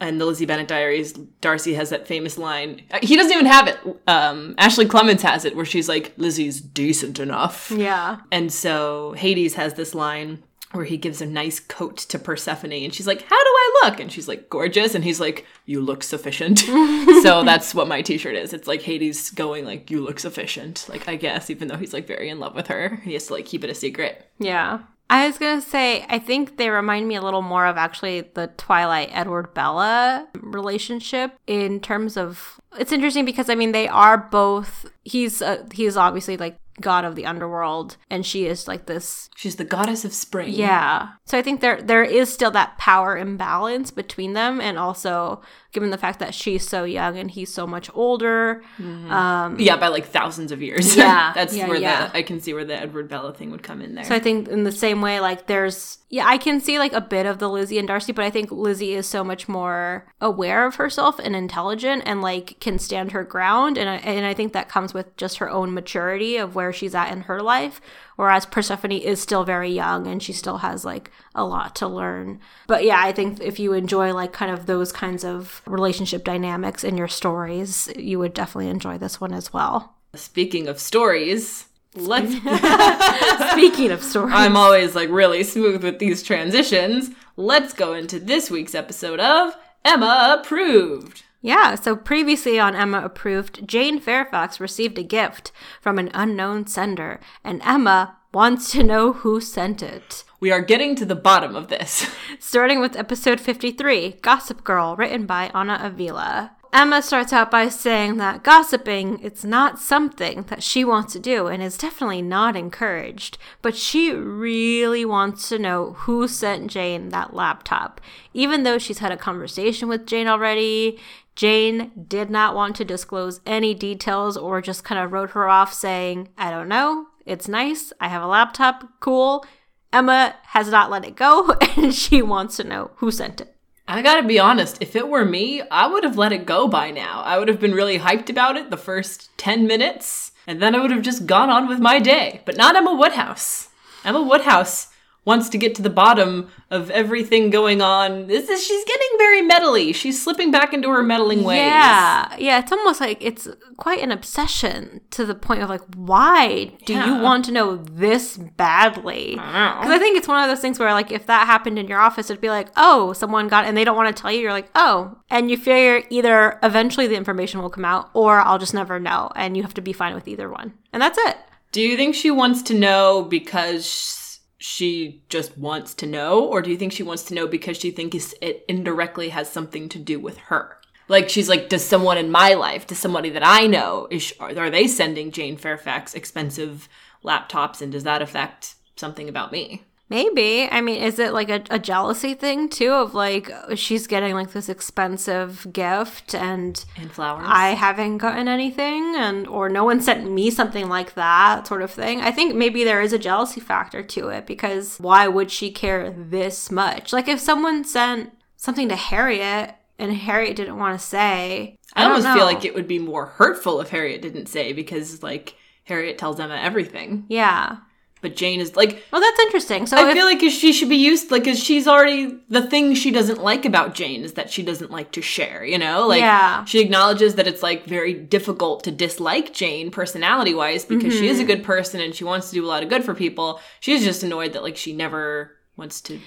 And 0.00 0.20
the 0.20 0.26
Lizzie 0.26 0.46
Bennet 0.46 0.68
Diaries, 0.68 1.14
Darcy 1.40 1.74
has 1.74 1.90
that 1.90 2.06
famous 2.06 2.38
line. 2.38 2.82
Uh, 2.92 3.00
He 3.02 3.16
doesn't 3.16 3.32
even 3.32 3.46
have 3.46 3.66
it. 3.66 3.76
Um, 4.06 4.54
Ashley 4.56 4.86
Clements 4.86 5.24
has 5.24 5.44
it, 5.44 5.56
where 5.56 5.64
she's 5.64 5.88
like, 5.88 6.12
"Lizzie's 6.16 6.60
decent 6.60 7.18
enough." 7.18 7.72
yeah 7.76 8.18
And 8.30 8.52
so 8.52 9.14
Hades 9.16 9.54
has 9.54 9.74
this 9.74 9.92
line 9.92 10.44
where 10.72 10.84
he 10.84 10.96
gives 10.96 11.20
a 11.20 11.26
nice 11.26 11.60
coat 11.60 11.96
to 11.98 12.18
Persephone 12.18 12.72
and 12.72 12.94
she's 12.94 13.06
like, 13.06 13.22
How 13.22 13.42
do 13.42 13.50
I 13.50 13.80
look? 13.84 14.00
And 14.00 14.10
she's 14.10 14.28
like, 14.28 14.48
Gorgeous. 14.50 14.94
And 14.94 15.04
he's 15.04 15.20
like, 15.20 15.46
You 15.66 15.80
look 15.80 16.02
sufficient. 16.02 16.58
so 17.22 17.42
that's 17.44 17.74
what 17.74 17.88
my 17.88 18.02
t 18.02 18.18
shirt 18.18 18.36
is. 18.36 18.52
It's 18.52 18.68
like 18.68 18.82
Hades 18.82 19.30
going, 19.30 19.64
like, 19.64 19.90
You 19.90 20.02
look 20.02 20.18
sufficient. 20.18 20.86
Like, 20.88 21.08
I 21.08 21.16
guess, 21.16 21.50
even 21.50 21.68
though 21.68 21.76
he's 21.76 21.92
like 21.92 22.06
very 22.06 22.28
in 22.28 22.40
love 22.40 22.54
with 22.54 22.68
her, 22.68 22.96
he 23.04 23.14
has 23.14 23.26
to 23.26 23.34
like 23.34 23.46
keep 23.46 23.64
it 23.64 23.70
a 23.70 23.74
secret. 23.74 24.28
Yeah. 24.38 24.80
I 25.12 25.26
was 25.26 25.36
going 25.36 25.60
to 25.60 25.68
say, 25.68 26.06
I 26.08 26.18
think 26.18 26.56
they 26.56 26.70
remind 26.70 27.06
me 27.06 27.16
a 27.16 27.20
little 27.20 27.42
more 27.42 27.66
of 27.66 27.76
actually 27.76 28.22
the 28.32 28.46
Twilight 28.56 29.10
Edward 29.12 29.52
Bella 29.52 30.26
relationship 30.40 31.34
in 31.46 31.80
terms 31.80 32.16
of. 32.16 32.58
It's 32.78 32.92
interesting 32.92 33.26
because, 33.26 33.50
I 33.50 33.54
mean, 33.54 33.72
they 33.72 33.88
are 33.88 34.16
both. 34.16 34.90
He's, 35.04 35.42
uh, 35.42 35.66
he's 35.70 35.98
obviously 35.98 36.38
like 36.38 36.58
god 36.82 37.04
of 37.04 37.16
the 37.16 37.24
underworld, 37.24 37.96
and 38.10 38.26
she 38.26 38.46
is 38.46 38.68
like 38.68 38.86
this. 38.86 39.30
She's 39.36 39.56
the 39.56 39.64
goddess 39.64 40.04
of 40.04 40.12
spring. 40.12 40.52
Yeah. 40.52 41.08
So 41.24 41.38
I 41.38 41.42
think 41.42 41.60
there 41.60 41.80
there 41.80 42.04
is 42.04 42.32
still 42.32 42.50
that 42.50 42.76
power 42.78 43.16
imbalance 43.16 43.90
between 43.90 44.34
them, 44.34 44.60
and 44.60 44.78
also 44.78 45.40
given 45.72 45.90
the 45.90 45.98
fact 45.98 46.18
that 46.18 46.34
she's 46.34 46.68
so 46.68 46.84
young 46.84 47.16
and 47.16 47.30
he's 47.30 47.52
so 47.52 47.66
much 47.66 47.88
older. 47.94 48.62
Um, 48.78 49.58
Yeah, 49.58 49.76
by 49.76 49.88
like 49.88 50.06
thousands 50.06 50.52
of 50.52 50.60
years. 50.62 50.96
Yeah, 51.02 51.32
that's 51.34 51.56
yeah, 51.56 51.66
where 51.68 51.78
yeah. 51.78 52.08
the 52.08 52.18
I 52.18 52.22
can 52.22 52.40
see 52.40 52.52
where 52.52 52.64
the 52.64 52.76
Edward 52.78 53.08
Bella 53.08 53.32
thing 53.32 53.50
would 53.50 53.62
come 53.62 53.80
in 53.80 53.94
there. 53.94 54.04
So 54.04 54.14
I 54.14 54.18
think 54.18 54.48
in 54.48 54.64
the 54.64 54.72
same 54.72 55.00
way, 55.00 55.20
like 55.20 55.46
there's 55.46 55.98
yeah, 56.12 56.26
I 56.26 56.36
can 56.36 56.60
see 56.60 56.78
like 56.78 56.92
a 56.92 57.00
bit 57.00 57.24
of 57.24 57.38
the 57.38 57.48
Lizzie 57.48 57.78
and 57.78 57.88
Darcy, 57.88 58.12
but 58.12 58.26
I 58.26 58.28
think 58.28 58.52
Lizzie 58.52 58.92
is 58.92 59.06
so 59.06 59.24
much 59.24 59.48
more 59.48 60.06
aware 60.20 60.66
of 60.66 60.74
herself 60.74 61.18
and 61.18 61.34
intelligent 61.34 62.02
and 62.04 62.20
like 62.20 62.60
can 62.60 62.78
stand 62.78 63.12
her 63.12 63.24
ground, 63.24 63.78
and 63.78 63.88
I, 63.88 63.96
and 63.96 64.26
I 64.26 64.34
think 64.34 64.52
that 64.52 64.68
comes 64.68 64.92
with 64.92 65.16
just 65.16 65.38
her 65.38 65.48
own 65.48 65.72
maturity 65.72 66.36
of 66.36 66.54
where 66.54 66.70
she's 66.70 66.94
at 66.94 67.12
in 67.12 67.22
her 67.22 67.40
life. 67.40 67.80
Whereas 68.16 68.44
Persephone 68.44 68.92
is 68.92 69.22
still 69.22 69.42
very 69.42 69.70
young 69.70 70.06
and 70.06 70.22
she 70.22 70.34
still 70.34 70.58
has 70.58 70.84
like 70.84 71.10
a 71.34 71.46
lot 71.46 71.74
to 71.76 71.88
learn. 71.88 72.40
But 72.66 72.84
yeah, 72.84 73.00
I 73.02 73.12
think 73.12 73.40
if 73.40 73.58
you 73.58 73.72
enjoy 73.72 74.12
like 74.12 74.34
kind 74.34 74.52
of 74.52 74.66
those 74.66 74.92
kinds 74.92 75.24
of 75.24 75.62
relationship 75.66 76.24
dynamics 76.24 76.84
in 76.84 76.98
your 76.98 77.08
stories, 77.08 77.90
you 77.96 78.18
would 78.18 78.34
definitely 78.34 78.68
enjoy 78.68 78.98
this 78.98 79.18
one 79.18 79.32
as 79.32 79.54
well. 79.54 79.94
Speaking 80.14 80.68
of 80.68 80.78
stories, 80.78 81.68
let's 81.94 82.32
Speaking 83.52 83.90
of 83.90 84.02
stories, 84.02 84.34
I'm 84.34 84.56
always 84.56 84.94
like 84.94 85.10
really 85.10 85.44
smooth 85.44 85.82
with 85.82 85.98
these 85.98 86.22
transitions. 86.22 87.10
Let's 87.36 87.72
go 87.72 87.92
into 87.94 88.18
this 88.18 88.50
week's 88.50 88.74
episode 88.74 89.20
of 89.20 89.54
Emma 89.84 90.38
Approved. 90.40 91.22
Yeah, 91.40 91.74
so 91.74 91.96
previously 91.96 92.60
on 92.60 92.76
Emma 92.76 93.02
Approved, 93.02 93.66
Jane 93.66 93.98
Fairfax 93.98 94.60
received 94.60 94.96
a 94.96 95.02
gift 95.02 95.50
from 95.80 95.98
an 95.98 96.10
unknown 96.14 96.68
sender, 96.68 97.18
and 97.42 97.60
Emma 97.64 98.16
wants 98.32 98.70
to 98.72 98.84
know 98.84 99.12
who 99.12 99.40
sent 99.40 99.82
it. 99.82 100.22
We 100.38 100.52
are 100.52 100.62
getting 100.62 100.94
to 100.96 101.04
the 101.04 101.16
bottom 101.16 101.56
of 101.56 101.68
this. 101.68 102.08
Starting 102.38 102.80
with 102.80 102.96
episode 102.96 103.40
53, 103.40 104.18
Gossip 104.22 104.62
Girl, 104.62 104.94
written 104.94 105.26
by 105.26 105.50
Anna 105.52 105.80
Avila. 105.82 106.52
Emma 106.74 107.02
starts 107.02 107.34
out 107.34 107.50
by 107.50 107.68
saying 107.68 108.16
that 108.16 108.42
gossiping 108.42 109.18
it's 109.22 109.44
not 109.44 109.78
something 109.78 110.44
that 110.44 110.62
she 110.62 110.86
wants 110.86 111.12
to 111.12 111.18
do 111.18 111.46
and 111.46 111.62
is 111.62 111.76
definitely 111.76 112.22
not 112.22 112.56
encouraged, 112.56 113.36
but 113.60 113.76
she 113.76 114.10
really 114.10 115.04
wants 115.04 115.50
to 115.50 115.58
know 115.58 115.92
who 115.92 116.26
sent 116.26 116.70
Jane 116.70 117.10
that 117.10 117.34
laptop. 117.34 118.00
Even 118.32 118.62
though 118.62 118.78
she's 118.78 119.00
had 119.00 119.12
a 119.12 119.18
conversation 119.18 119.86
with 119.86 120.06
Jane 120.06 120.26
already, 120.26 120.98
Jane 121.36 121.92
did 122.08 122.30
not 122.30 122.54
want 122.54 122.74
to 122.76 122.86
disclose 122.86 123.42
any 123.44 123.74
details 123.74 124.38
or 124.38 124.62
just 124.62 124.82
kind 124.82 124.98
of 124.98 125.12
wrote 125.12 125.30
her 125.30 125.50
off 125.50 125.74
saying, 125.74 126.30
I 126.38 126.50
don't 126.50 126.68
know, 126.68 127.08
it's 127.26 127.48
nice, 127.48 127.92
I 128.00 128.08
have 128.08 128.22
a 128.22 128.26
laptop, 128.26 128.88
cool. 128.98 129.44
Emma 129.92 130.36
has 130.44 130.70
not 130.70 130.90
let 130.90 131.04
it 131.04 131.16
go 131.16 131.50
and 131.76 131.94
she 131.94 132.22
wants 132.22 132.56
to 132.56 132.64
know 132.64 132.92
who 132.96 133.10
sent 133.10 133.42
it. 133.42 133.51
I 133.88 134.00
gotta 134.00 134.26
be 134.26 134.38
honest, 134.38 134.78
if 134.80 134.94
it 134.94 135.08
were 135.08 135.24
me, 135.24 135.60
I 135.70 135.86
would 135.86 136.04
have 136.04 136.16
let 136.16 136.32
it 136.32 136.46
go 136.46 136.68
by 136.68 136.90
now. 136.90 137.22
I 137.22 137.38
would 137.38 137.48
have 137.48 137.60
been 137.60 137.74
really 137.74 137.98
hyped 137.98 138.30
about 138.30 138.56
it 138.56 138.70
the 138.70 138.76
first 138.76 139.36
10 139.38 139.66
minutes, 139.66 140.32
and 140.46 140.62
then 140.62 140.74
I 140.74 140.80
would 140.80 140.92
have 140.92 141.02
just 141.02 141.26
gone 141.26 141.50
on 141.50 141.68
with 141.68 141.80
my 141.80 141.98
day. 141.98 142.42
But 142.44 142.56
not 142.56 142.76
Emma 142.76 142.94
Woodhouse. 142.94 143.68
Emma 144.04 144.22
Woodhouse 144.22 144.91
wants 145.24 145.48
to 145.50 145.58
get 145.58 145.74
to 145.76 145.82
the 145.82 145.90
bottom 145.90 146.48
of 146.70 146.90
everything 146.90 147.50
going 147.50 147.80
on. 147.80 148.26
This 148.26 148.48
is 148.48 148.64
she's 148.64 148.84
getting 148.84 149.08
very 149.18 149.42
meddly. 149.42 149.92
She's 149.92 150.20
slipping 150.22 150.50
back 150.50 150.74
into 150.74 150.90
her 150.90 151.02
meddling 151.02 151.44
ways. 151.44 151.58
Yeah, 151.58 152.34
yeah. 152.38 152.58
It's 152.58 152.72
almost 152.72 153.00
like 153.00 153.18
it's 153.20 153.48
quite 153.76 154.00
an 154.00 154.10
obsession 154.10 155.00
to 155.10 155.24
the 155.24 155.34
point 155.34 155.62
of 155.62 155.68
like, 155.68 155.82
why 155.94 156.72
do 156.86 156.94
you 156.94 157.18
want 157.18 157.44
to 157.44 157.52
know 157.52 157.76
this 157.76 158.36
badly? 158.36 159.36
Because 159.36 159.90
I 159.90 159.98
think 159.98 160.16
it's 160.16 160.28
one 160.28 160.42
of 160.42 160.48
those 160.48 160.60
things 160.60 160.78
where, 160.78 160.92
like, 160.92 161.12
if 161.12 161.26
that 161.26 161.46
happened 161.46 161.78
in 161.78 161.86
your 161.86 162.00
office, 162.00 162.30
it'd 162.30 162.40
be 162.40 162.50
like, 162.50 162.68
oh, 162.76 163.12
someone 163.12 163.48
got, 163.48 163.64
and 163.64 163.76
they 163.76 163.84
don't 163.84 163.96
want 163.96 164.14
to 164.14 164.20
tell 164.20 164.32
you. 164.32 164.40
You're 164.40 164.52
like, 164.52 164.70
oh, 164.74 165.18
and 165.30 165.50
you 165.50 165.56
figure 165.56 166.06
either 166.10 166.58
eventually 166.62 167.06
the 167.06 167.16
information 167.16 167.62
will 167.62 167.70
come 167.70 167.84
out, 167.84 168.10
or 168.12 168.40
I'll 168.40 168.58
just 168.58 168.74
never 168.74 168.98
know, 168.98 169.30
and 169.36 169.56
you 169.56 169.62
have 169.62 169.74
to 169.74 169.80
be 169.80 169.92
fine 169.92 170.14
with 170.14 170.26
either 170.26 170.50
one, 170.50 170.72
and 170.92 171.00
that's 171.00 171.18
it. 171.18 171.36
Do 171.70 171.80
you 171.80 171.96
think 171.96 172.14
she 172.14 172.30
wants 172.30 172.62
to 172.62 172.74
know 172.74 173.22
because 173.22 174.21
she 174.62 175.24
just 175.28 175.58
wants 175.58 175.92
to 175.92 176.06
know, 176.06 176.44
or 176.44 176.62
do 176.62 176.70
you 176.70 176.76
think 176.76 176.92
she 176.92 177.02
wants 177.02 177.24
to 177.24 177.34
know 177.34 177.48
because 177.48 177.76
she 177.76 177.90
thinks 177.90 178.32
it 178.40 178.64
indirectly 178.68 179.30
has 179.30 179.50
something 179.50 179.88
to 179.88 179.98
do 179.98 180.20
with 180.20 180.38
her? 180.38 180.78
Like 181.08 181.28
she's 181.28 181.48
like, 181.48 181.68
does 181.68 181.84
someone 181.84 182.16
in 182.16 182.30
my 182.30 182.54
life, 182.54 182.86
does 182.86 182.98
somebody 182.98 183.28
that 183.30 183.44
I 183.44 183.66
know, 183.66 184.06
is 184.08 184.32
are 184.38 184.56
are 184.56 184.70
they 184.70 184.86
sending 184.86 185.32
Jane 185.32 185.56
Fairfax 185.56 186.14
expensive 186.14 186.88
laptops, 187.24 187.82
and 187.82 187.90
does 187.90 188.04
that 188.04 188.22
affect 188.22 188.76
something 188.94 189.28
about 189.28 189.50
me? 189.50 189.82
Maybe. 190.12 190.68
I 190.70 190.82
mean, 190.82 191.02
is 191.02 191.18
it 191.18 191.32
like 191.32 191.48
a, 191.48 191.62
a 191.70 191.78
jealousy 191.78 192.34
thing 192.34 192.68
too? 192.68 192.90
Of 192.92 193.14
like 193.14 193.50
she's 193.76 194.06
getting 194.06 194.34
like 194.34 194.52
this 194.52 194.68
expensive 194.68 195.66
gift 195.72 196.34
and 196.34 196.84
And 196.98 197.10
flowers. 197.10 197.44
I 197.46 197.68
haven't 197.68 198.18
gotten 198.18 198.46
anything, 198.46 199.14
and 199.16 199.46
or 199.46 199.70
no 199.70 199.84
one 199.84 200.02
sent 200.02 200.30
me 200.30 200.50
something 200.50 200.90
like 200.90 201.14
that 201.14 201.66
sort 201.66 201.80
of 201.80 201.90
thing. 201.90 202.20
I 202.20 202.30
think 202.30 202.54
maybe 202.54 202.84
there 202.84 203.00
is 203.00 203.14
a 203.14 203.18
jealousy 203.18 203.60
factor 203.60 204.02
to 204.02 204.28
it 204.28 204.46
because 204.46 204.98
why 204.98 205.28
would 205.28 205.50
she 205.50 205.70
care 205.70 206.10
this 206.10 206.70
much? 206.70 207.12
Like 207.14 207.26
if 207.26 207.40
someone 207.40 207.82
sent 207.82 208.32
something 208.56 208.90
to 208.90 208.96
Harriet 208.96 209.74
and 209.98 210.12
Harriet 210.12 210.56
didn't 210.56 210.76
want 210.76 211.00
to 211.00 211.04
say, 211.06 211.78
I, 211.94 212.02
I, 212.02 212.04
almost 212.04 212.24
know. 212.24 212.34
feel 212.34 212.44
like 212.44 212.66
it 212.66 212.74
would 212.74 212.86
be 212.86 212.98
more 212.98 213.26
hurtful 213.26 213.80
if 213.80 213.88
Harriet 213.88 214.20
didn't 214.20 214.46
say 214.46 214.74
because 214.74 215.22
like 215.22 215.54
Harriet 215.84 216.18
tells 216.18 216.38
Emma 216.38 216.56
everything, 216.56 217.24
Yeah. 217.28 217.78
But 218.22 218.34
Jane 218.34 218.60
is 218.60 218.74
like. 218.76 219.02
Well, 219.12 219.20
that's 219.20 219.38
interesting. 219.40 219.86
So 219.86 219.98
I 219.98 220.08
if, 220.08 220.14
feel 220.14 220.24
like 220.24 220.40
she 220.40 220.72
should 220.72 220.88
be 220.88 220.96
used 220.96 221.30
like 221.30 221.44
cause 221.44 221.62
she's 221.62 221.86
already 221.86 222.38
the 222.48 222.62
thing 222.62 222.94
she 222.94 223.10
doesn't 223.10 223.42
like 223.42 223.66
about 223.66 223.94
Jane 223.94 224.22
is 224.22 224.32
that 224.34 224.50
she 224.50 224.62
doesn't 224.62 224.90
like 224.90 225.12
to 225.12 225.20
share, 225.20 225.62
you 225.64 225.76
know? 225.76 226.06
Like 226.08 226.20
Yeah. 226.20 226.64
she 226.64 226.80
acknowledges 226.80 227.34
that 227.34 227.46
it's 227.46 227.62
like 227.62 227.84
very 227.84 228.14
difficult 228.14 228.84
to 228.84 228.90
dislike 228.90 229.52
Jane 229.52 229.90
personality 229.90 230.54
wise 230.54 230.86
because 230.86 231.12
she 231.12 231.28
is 231.28 231.36
Mm-hmm. 231.38 231.44
a 231.50 231.54
good 231.56 231.64
person 231.64 232.00
and 232.00 232.14
she 232.14 232.24
wants 232.24 232.48
to 232.48 232.54
do 232.54 232.64
a 232.64 232.68
lot 232.68 232.82
of 232.82 232.88
good 232.88 233.04
for 233.04 233.12
people. 233.14 233.60
She's 233.80 234.02
just 234.02 234.22
annoyed 234.22 234.54
that 234.54 234.62
like 234.62 234.76
she 234.78 234.94
never 234.94 235.56
wants 235.76 236.00
to 236.02 236.18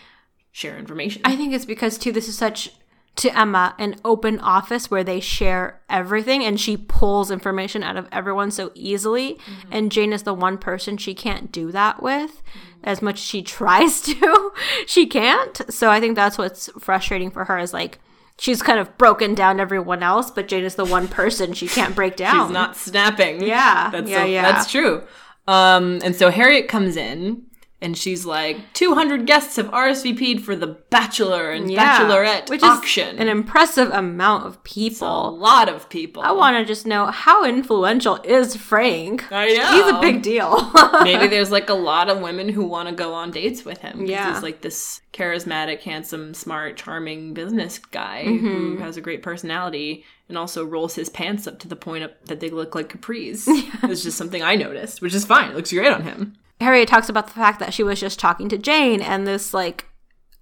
share 0.52 0.78
information. 0.78 1.22
I 1.26 1.36
think 1.36 1.54
it's 1.54 1.66
because 1.66 1.98
too 1.98 2.12
this 2.12 2.28
is 2.28 2.38
such 2.38 2.72
to 3.18 3.38
Emma 3.38 3.74
an 3.80 3.96
open 4.04 4.40
office 4.40 4.92
where 4.92 5.04
they 5.04 5.20
share 5.22 5.80
everything 5.90 6.44
and 6.44 6.60
she 6.60 6.76
pulls 6.76 7.32
information 7.32 7.82
out 7.82 7.96
of 7.96 8.08
everyone 8.12 8.52
so 8.52 8.72
easily 8.76 9.38
and 9.72 9.92
Jane 9.92 10.12
is 10.12 10.24
the 10.24 10.34
one 10.34 10.58
person 10.58 10.98
she 10.98 11.14
can't 11.16 11.52
do 11.52 11.72
that 11.72 12.04
with 12.04 12.44
as 12.84 13.02
much 13.02 13.16
as 13.16 13.22
she 13.26 13.42
tries 13.58 14.02
to 14.02 14.52
she 14.86 15.06
can't 15.08 15.62
so 15.74 15.90
I 15.90 16.00
think 16.02 16.16
that's 16.16 16.38
what's 16.38 16.70
frustrating 16.80 17.32
for 17.32 17.46
her 17.46 17.58
is 17.58 17.74
like 17.74 18.00
she's 18.38 18.62
kind 18.62 18.80
of 18.80 18.98
broken 18.98 19.34
down 19.34 19.62
everyone 19.62 20.04
else 20.04 20.30
but 20.30 20.50
Jane 20.50 20.66
is 20.66 20.76
the 20.76 20.84
one 20.84 21.08
person 21.08 21.54
she 21.54 21.70
can't 21.70 21.96
break 21.96 22.16
down 22.18 22.48
She's 22.50 22.54
not 22.54 22.76
snapping. 22.76 23.42
Yeah. 23.42 23.92
That's 23.92 24.10
Yeah, 24.10 24.20
so- 24.24 24.26
yeah. 24.26 24.42
that's 24.52 24.70
true. 24.70 25.04
Um 25.48 26.00
and 26.04 26.16
so 26.16 26.32
Harriet 26.32 26.68
comes 26.68 26.98
in 26.98 27.44
and 27.82 27.98
she's 27.98 28.26
like 28.26 28.58
200 28.74 29.28
guests 29.28 29.58
have 29.58 29.70
RSVP'd 29.70 30.42
for 30.44 30.56
the 30.56 30.68
bachelor 30.68 31.52
and 31.52 31.70
bachelorette 31.70 32.50
which 32.50 32.64
auction. 32.64 33.16
is 33.16 33.22
an 33.22 33.28
impressive 33.28 33.90
amount 33.92 34.46
of 34.48 34.64
people. 34.64 35.28
a 35.28 35.30
lot 35.30 35.68
of 35.70 35.90
people. 35.90 36.24
I 36.24 36.32
want 36.32 36.56
to 36.58 36.66
just 36.66 36.86
know 36.88 37.08
how 37.08 37.44
influential 37.46 38.20
is 38.24 38.56
Frank 38.56 39.30
I 39.32 39.48
know. 39.54 39.72
he's 39.72 39.94
a 39.94 40.00
big 40.02 40.22
deal 40.22 40.72
Maybe 41.04 41.28
there's 41.28 41.52
like 41.52 41.70
a 41.70 41.74
lot 41.74 42.10
of 42.10 42.22
women 42.22 42.50
who 42.50 42.64
want 42.66 42.88
to 42.90 42.96
go 42.96 43.14
on 43.14 43.32
dates 43.32 43.66
with 43.66 43.80
him. 43.80 44.06
Yeah. 44.06 44.34
He's 44.34 44.42
like 44.44 44.62
this 44.62 45.02
charismatic, 45.14 45.82
handsome, 45.82 46.34
smart, 46.34 46.78
charming 46.78 47.34
business 47.34 47.78
guy 47.80 48.24
Mm-hmm. 48.26 48.48
who 48.48 48.78
has 48.78 48.98
a 48.98 49.02
great 49.02 49.22
personality 49.22 50.04
and 50.30 50.38
also 50.38 50.66
rolls 50.66 50.96
his 50.96 51.10
pants 51.10 51.46
up 51.48 51.60
to 51.60 51.68
the 51.68 51.76
point 51.76 52.04
of, 52.04 52.12
that 52.26 52.40
they 52.40 52.50
look 52.50 52.74
like 52.74 52.90
capris. 52.90 53.46
It's 53.90 54.04
just 54.04 54.18
something 54.18 54.42
I 54.42 54.56
noticed, 54.56 55.02
which 55.02 55.14
is 55.14 55.26
fine. 55.26 55.52
It 55.52 55.56
looks 55.56 55.72
great 55.72 55.92
on 55.92 56.04
him. 56.04 56.36
Harriet 56.66 56.90
talks 56.90 57.10
about 57.10 57.28
the 57.28 57.34
fact 57.34 57.60
that 57.60 57.76
she 57.76 57.84
was 57.84 58.00
just 58.00 58.20
talking 58.20 58.50
to 58.50 58.58
Jane, 58.58 59.00
and 59.00 59.28
this 59.28 59.54
like 59.54 59.86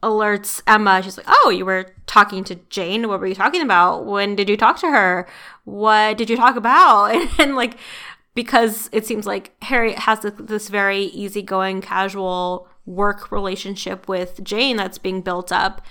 alerts 0.02 0.62
Emma. 0.66 1.02
She's 1.04 1.18
like, 1.18 1.28
"Oh, 1.30 1.50
you 1.50 1.66
were 1.66 1.94
talking 2.08 2.46
to 2.46 2.56
Jane. 2.70 3.10
What 3.10 3.20
were 3.20 3.28
you 3.28 3.36
talking 3.36 3.62
about? 3.62 4.06
When 4.06 4.34
did 4.34 4.48
you 4.48 4.56
talk 4.56 4.80
to 4.80 4.88
her? 4.88 5.28
What 5.66 6.18
did 6.18 6.30
you 6.30 6.38
talk 6.38 6.56
about?" 6.56 7.12
And, 7.14 7.30
and 7.40 7.56
like, 7.56 7.76
because 8.36 8.90
it 8.94 9.06
seems 9.06 9.28
like 9.28 9.52
Harriet 9.64 10.00
has 10.00 10.22
this, 10.22 10.34
this 10.40 10.70
very 10.70 11.04
easygoing, 11.04 11.82
casual 11.82 12.70
work 12.86 13.30
relationship 13.30 14.08
with 14.08 14.44
Jane 14.44 14.78
that's 14.78 14.98
being 14.98 15.22
built 15.22 15.52
up. 15.52 15.82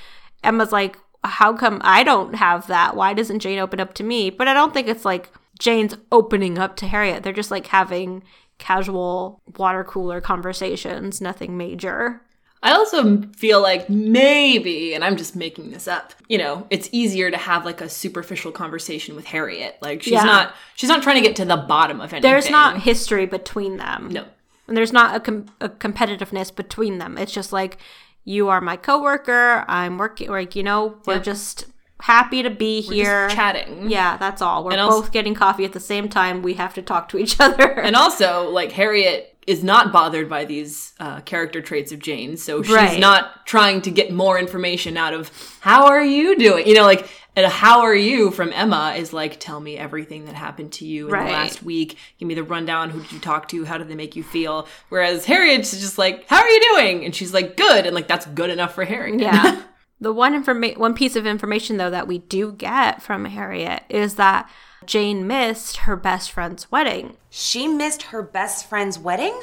Emma's 0.43 0.73
like, 0.73 0.97
"How 1.25 1.53
come 1.53 1.79
I 1.85 2.05
don't 2.05 2.37
have 2.37 2.69
that? 2.69 2.97
Why 2.97 3.13
doesn't 3.13 3.41
Jane 3.41 3.59
open 3.59 3.81
up 3.81 3.93
to 3.95 4.03
me?" 4.03 4.31
But 4.31 4.49
I 4.49 4.55
don't 4.55 4.73
think 4.73 4.89
it's 4.89 5.05
like 5.05 5.31
Jane's 5.63 5.95
opening 6.11 6.59
up 6.59 6.77
to 6.77 6.87
Harriet. 6.89 7.23
They're 7.23 7.33
just 7.33 7.51
like 7.53 7.69
having 7.69 8.23
casual 8.59 9.41
water 9.57 9.85
cooler 9.85 10.21
conversations, 10.21 11.21
nothing 11.21 11.57
major. 11.57 12.21
I 12.65 12.73
also 12.73 13.23
feel 13.37 13.61
like 13.61 13.89
maybe, 13.89 14.95
and 14.95 15.05
I'm 15.05 15.17
just 15.17 15.35
making 15.35 15.71
this 15.71 15.89
up, 15.89 16.15
you 16.29 16.39
know, 16.39 16.67
it's 16.71 16.89
easier 16.93 17.31
to 17.31 17.37
have 17.37 17.65
like 17.65 17.81
a 17.81 17.89
superficial 17.89 18.53
conversation 18.53 19.17
with 19.17 19.25
Harriet. 19.27 19.79
Like 19.83 20.03
she's 20.03 20.13
Yeah. 20.15 20.25
not 20.25 20.55
she's 20.77 20.89
not 20.89 21.03
trying 21.03 21.17
to 21.17 21.23
get 21.29 21.37
to 21.37 21.45
the 21.45 21.57
bottom 21.57 22.01
of 22.01 22.13
anything. 22.13 22.29
There's 22.31 22.51
not 22.51 22.83
history 22.83 23.27
between 23.27 23.77
them. 23.79 24.09
No. 24.11 24.25
And 24.69 24.77
there's 24.77 24.93
not 24.93 25.17
a, 25.17 25.21
com- 25.21 25.47
a 25.61 25.69
competitiveness 25.69 26.55
between 26.55 26.99
them. 26.99 27.19
It's 27.19 27.33
just 27.33 27.53
like, 27.53 27.79
you 28.25 28.49
are 28.49 28.61
my 28.61 28.77
coworker. 28.77 29.65
I'm 29.67 29.99
working, 29.99 30.31
like, 30.31 30.55
you 30.55 30.63
know, 30.63 30.99
we're 31.05 31.15
Yeah. 31.15 31.21
just 31.23 31.67
happy 32.03 32.43
to 32.43 32.51
be 32.51 32.81
Just 32.81 32.93
here. 32.93 33.29
chatting. 33.31 33.91
yeah, 33.91 34.17
that's 34.17 34.43
all. 34.43 34.65
We're 34.65 34.79
also- 34.79 35.01
both 35.03 35.13
getting 35.13 35.35
coffee 35.35 35.65
at 35.65 35.73
the 35.73 35.81
same 35.81 36.09
time. 36.09 36.43
We 36.43 36.55
have 36.55 36.75
to 36.75 36.83
talk 36.83 37.09
to 37.11 37.19
each 37.19 37.39
other. 37.47 37.71
And 37.81 37.95
also, 37.97 38.51
like 38.51 38.73
Harriet 38.73 39.29
is 39.47 39.65
not 39.65 39.93
bothered 39.93 40.29
by 40.29 40.45
these 40.45 40.93
uh, 41.01 41.21
character 41.23 41.61
traits 41.61 41.91
of 41.91 41.99
Jane, 41.99 42.37
so 42.37 42.63
she's 42.63 42.73
Right. 42.75 43.01
not 43.01 43.45
trying 43.45 43.81
to 43.83 43.91
get 43.91 44.13
more 44.13 44.39
information 44.39 44.97
out 44.97 45.15
of 45.15 45.31
how 45.61 45.87
are 45.89 46.05
you 46.05 46.39
doing. 46.39 46.67
You 46.67 46.75
know, 46.75 46.85
like 46.85 47.09
a 47.37 47.49
how 47.49 47.81
are 47.81 47.95
you 47.95 48.31
from 48.31 48.53
Emma 48.53 48.95
is 48.97 49.13
like 49.13 49.41
tell 49.41 49.59
me 49.59 49.77
everything 49.77 50.27
that 50.27 50.35
happened 50.37 50.71
to 50.75 50.85
you 50.87 51.07
in 51.07 51.13
Right. 51.13 51.27
the 51.27 51.33
last 51.33 51.63
week. 51.65 51.97
Give 52.19 52.29
me 52.29 52.35
the 52.35 52.45
rundown. 52.45 52.91
Who 52.91 53.01
did 53.01 53.11
you 53.11 53.19
talk 53.19 53.49
to? 53.49 53.65
How 53.65 53.79
did 53.79 53.89
they 53.89 53.97
make 53.97 54.15
you 54.15 54.23
feel? 54.23 54.69
Whereas 54.91 55.25
Harriet's 55.25 55.73
just 55.73 55.99
like, 55.99 56.29
how 56.29 56.41
are 56.41 56.49
you 56.49 56.61
doing? 56.75 57.05
And 57.05 57.13
she's 57.15 57.33
like, 57.35 57.57
good, 57.57 57.85
and 57.87 57.95
like 57.97 58.07
that's 58.07 58.27
good 58.27 58.51
enough 58.51 58.75
for 58.75 58.85
Harriet. 58.85 59.21
Yeah. 59.21 59.61
the 60.03 60.13
one 60.13 60.35
informa- 60.35 60.77
one 60.77 60.95
piece 60.95 61.17
of 61.17 61.27
information 61.27 61.77
though 61.77 61.91
that 61.91 62.09
we 62.09 62.19
do 62.19 62.53
get 62.53 63.01
from 63.01 63.25
Harriet 63.25 63.85
is 63.89 64.17
that 64.17 64.51
Jane 64.85 65.27
missed 65.27 65.79
her 65.79 65.97
best 65.97 66.33
friend's 66.33 66.71
wedding. 66.71 67.17
She 67.31 67.69
missed 67.69 68.03
her 68.05 68.21
best 68.21 68.69
friend's 68.69 68.99
wedding? 68.99 69.41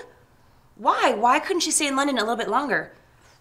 Why? 0.76 1.14
Why 1.14 1.40
couldn't 1.40 1.62
she 1.62 1.72
stay 1.72 1.88
in 1.88 1.96
London 1.96 2.18
a 2.18 2.22
little 2.22 2.36
bit 2.36 2.50
longer? 2.50 2.92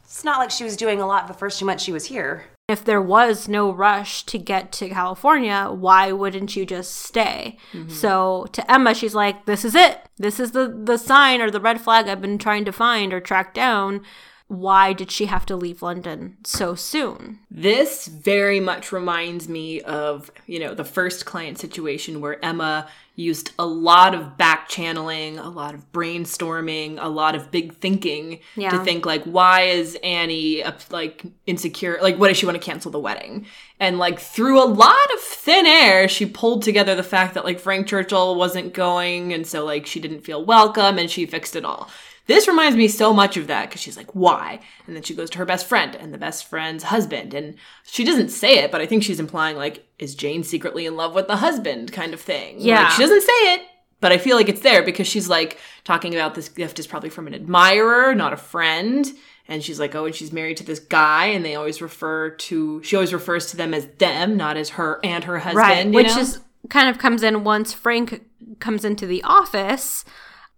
It's 0.04 0.24
not 0.24 0.38
like 0.38 0.50
she 0.50 0.64
was 0.64 0.76
doing 0.76 1.00
a 1.00 1.06
lot 1.06 1.26
the 1.26 1.34
first 1.34 1.58
two 1.58 1.66
months 1.66 1.84
she 1.84 1.92
was 1.92 2.06
here. 2.06 2.44
If 2.68 2.84
there 2.84 3.02
was 3.02 3.48
no 3.48 3.72
rush 3.72 4.24
to 4.24 4.38
get 4.38 4.72
to 4.72 4.88
California, 4.88 5.68
why 5.70 6.12
wouldn't 6.12 6.54
you 6.54 6.64
just 6.64 6.94
stay? 6.94 7.58
Mm-hmm. 7.72 7.90
So 7.90 8.46
to 8.52 8.70
Emma, 8.70 8.94
she's 8.94 9.14
like, 9.14 9.46
"This 9.46 9.64
is 9.64 9.74
it. 9.74 10.00
This 10.18 10.38
is 10.38 10.52
the 10.52 10.68
the 10.68 10.98
sign 10.98 11.40
or 11.40 11.50
the 11.50 11.60
red 11.60 11.80
flag 11.80 12.08
I've 12.08 12.20
been 12.20 12.38
trying 12.38 12.64
to 12.66 12.72
find 12.72 13.12
or 13.12 13.20
track 13.20 13.54
down." 13.54 14.02
Why 14.48 14.94
did 14.94 15.10
she 15.10 15.26
have 15.26 15.44
to 15.46 15.56
leave 15.56 15.82
London 15.82 16.38
so 16.42 16.74
soon? 16.74 17.40
This 17.50 18.06
very 18.06 18.60
much 18.60 18.92
reminds 18.92 19.46
me 19.46 19.82
of, 19.82 20.30
you 20.46 20.58
know, 20.58 20.74
the 20.74 20.84
first 20.84 21.26
client 21.26 21.58
situation 21.58 22.22
where 22.22 22.42
Emma 22.42 22.88
used 23.14 23.50
a 23.58 23.66
lot 23.66 24.14
of 24.14 24.38
back 24.38 24.68
channeling, 24.68 25.38
a 25.38 25.50
lot 25.50 25.74
of 25.74 25.92
brainstorming, 25.92 26.96
a 27.00 27.08
lot 27.08 27.34
of 27.34 27.50
big 27.50 27.74
thinking 27.74 28.38
to 28.56 28.84
think 28.84 29.04
like, 29.04 29.24
why 29.24 29.62
is 29.62 29.98
Annie 30.02 30.62
like 30.88 31.24
insecure? 31.44 31.98
Like, 32.00 32.16
what 32.16 32.28
does 32.28 32.36
she 32.38 32.46
want 32.46 32.56
to 32.56 32.64
cancel 32.64 32.90
the 32.90 32.98
wedding? 33.00 33.44
And 33.80 33.98
like 33.98 34.18
through 34.18 34.62
a 34.62 34.64
lot 34.64 35.12
of 35.14 35.20
thin 35.20 35.66
air, 35.66 36.08
she 36.08 36.24
pulled 36.26 36.62
together 36.62 36.94
the 36.94 37.02
fact 37.02 37.34
that 37.34 37.44
like 37.44 37.58
Frank 37.58 37.86
Churchill 37.86 38.36
wasn't 38.36 38.72
going, 38.72 39.34
and 39.34 39.46
so 39.46 39.64
like 39.64 39.84
she 39.84 40.00
didn't 40.00 40.20
feel 40.20 40.42
welcome, 40.44 40.96
and 40.96 41.10
she 41.10 41.26
fixed 41.26 41.54
it 41.54 41.64
all. 41.64 41.90
This 42.28 42.46
reminds 42.46 42.76
me 42.76 42.88
so 42.88 43.14
much 43.14 43.38
of 43.38 43.46
that 43.46 43.68
because 43.68 43.80
she's 43.80 43.96
like, 43.96 44.14
why? 44.14 44.60
And 44.86 44.94
then 44.94 45.02
she 45.02 45.14
goes 45.14 45.30
to 45.30 45.38
her 45.38 45.46
best 45.46 45.66
friend 45.66 45.96
and 45.96 46.12
the 46.12 46.18
best 46.18 46.44
friend's 46.44 46.84
husband. 46.84 47.32
And 47.32 47.56
she 47.84 48.04
doesn't 48.04 48.28
say 48.28 48.58
it, 48.58 48.70
but 48.70 48.82
I 48.82 48.86
think 48.86 49.02
she's 49.02 49.18
implying, 49.18 49.56
like, 49.56 49.88
is 49.98 50.14
Jane 50.14 50.44
secretly 50.44 50.84
in 50.84 50.94
love 50.94 51.14
with 51.14 51.26
the 51.26 51.36
husband 51.36 51.90
kind 51.90 52.12
of 52.12 52.20
thing. 52.20 52.56
Yeah. 52.58 52.82
Like, 52.82 52.92
she 52.92 53.02
doesn't 53.02 53.22
say 53.22 53.54
it, 53.54 53.62
but 54.00 54.12
I 54.12 54.18
feel 54.18 54.36
like 54.36 54.50
it's 54.50 54.60
there 54.60 54.82
because 54.82 55.06
she's 55.06 55.28
like 55.28 55.58
talking 55.84 56.14
about 56.14 56.34
this 56.34 56.50
gift 56.50 56.78
is 56.78 56.86
probably 56.86 57.10
from 57.10 57.26
an 57.26 57.34
admirer, 57.34 58.14
not 58.14 58.34
a 58.34 58.36
friend. 58.36 59.10
And 59.48 59.64
she's 59.64 59.80
like, 59.80 59.94
oh, 59.94 60.04
and 60.04 60.14
she's 60.14 60.30
married 60.30 60.58
to 60.58 60.64
this 60.64 60.78
guy, 60.78 61.26
and 61.28 61.42
they 61.42 61.54
always 61.54 61.80
refer 61.80 62.28
to, 62.28 62.82
she 62.82 62.94
always 62.94 63.14
refers 63.14 63.46
to 63.46 63.56
them 63.56 63.72
as 63.72 63.86
them, 63.96 64.36
not 64.36 64.58
as 64.58 64.68
her 64.70 65.00
and 65.02 65.24
her 65.24 65.38
husband. 65.38 65.56
right 65.56 65.90
which 65.90 66.08
know? 66.08 66.18
is 66.18 66.40
kind 66.68 66.90
of 66.90 66.98
comes 66.98 67.22
in 67.22 67.44
once 67.44 67.72
frank 67.72 68.26
comes 68.58 68.84
into 68.84 69.06
the 69.06 69.22
office 69.22 70.04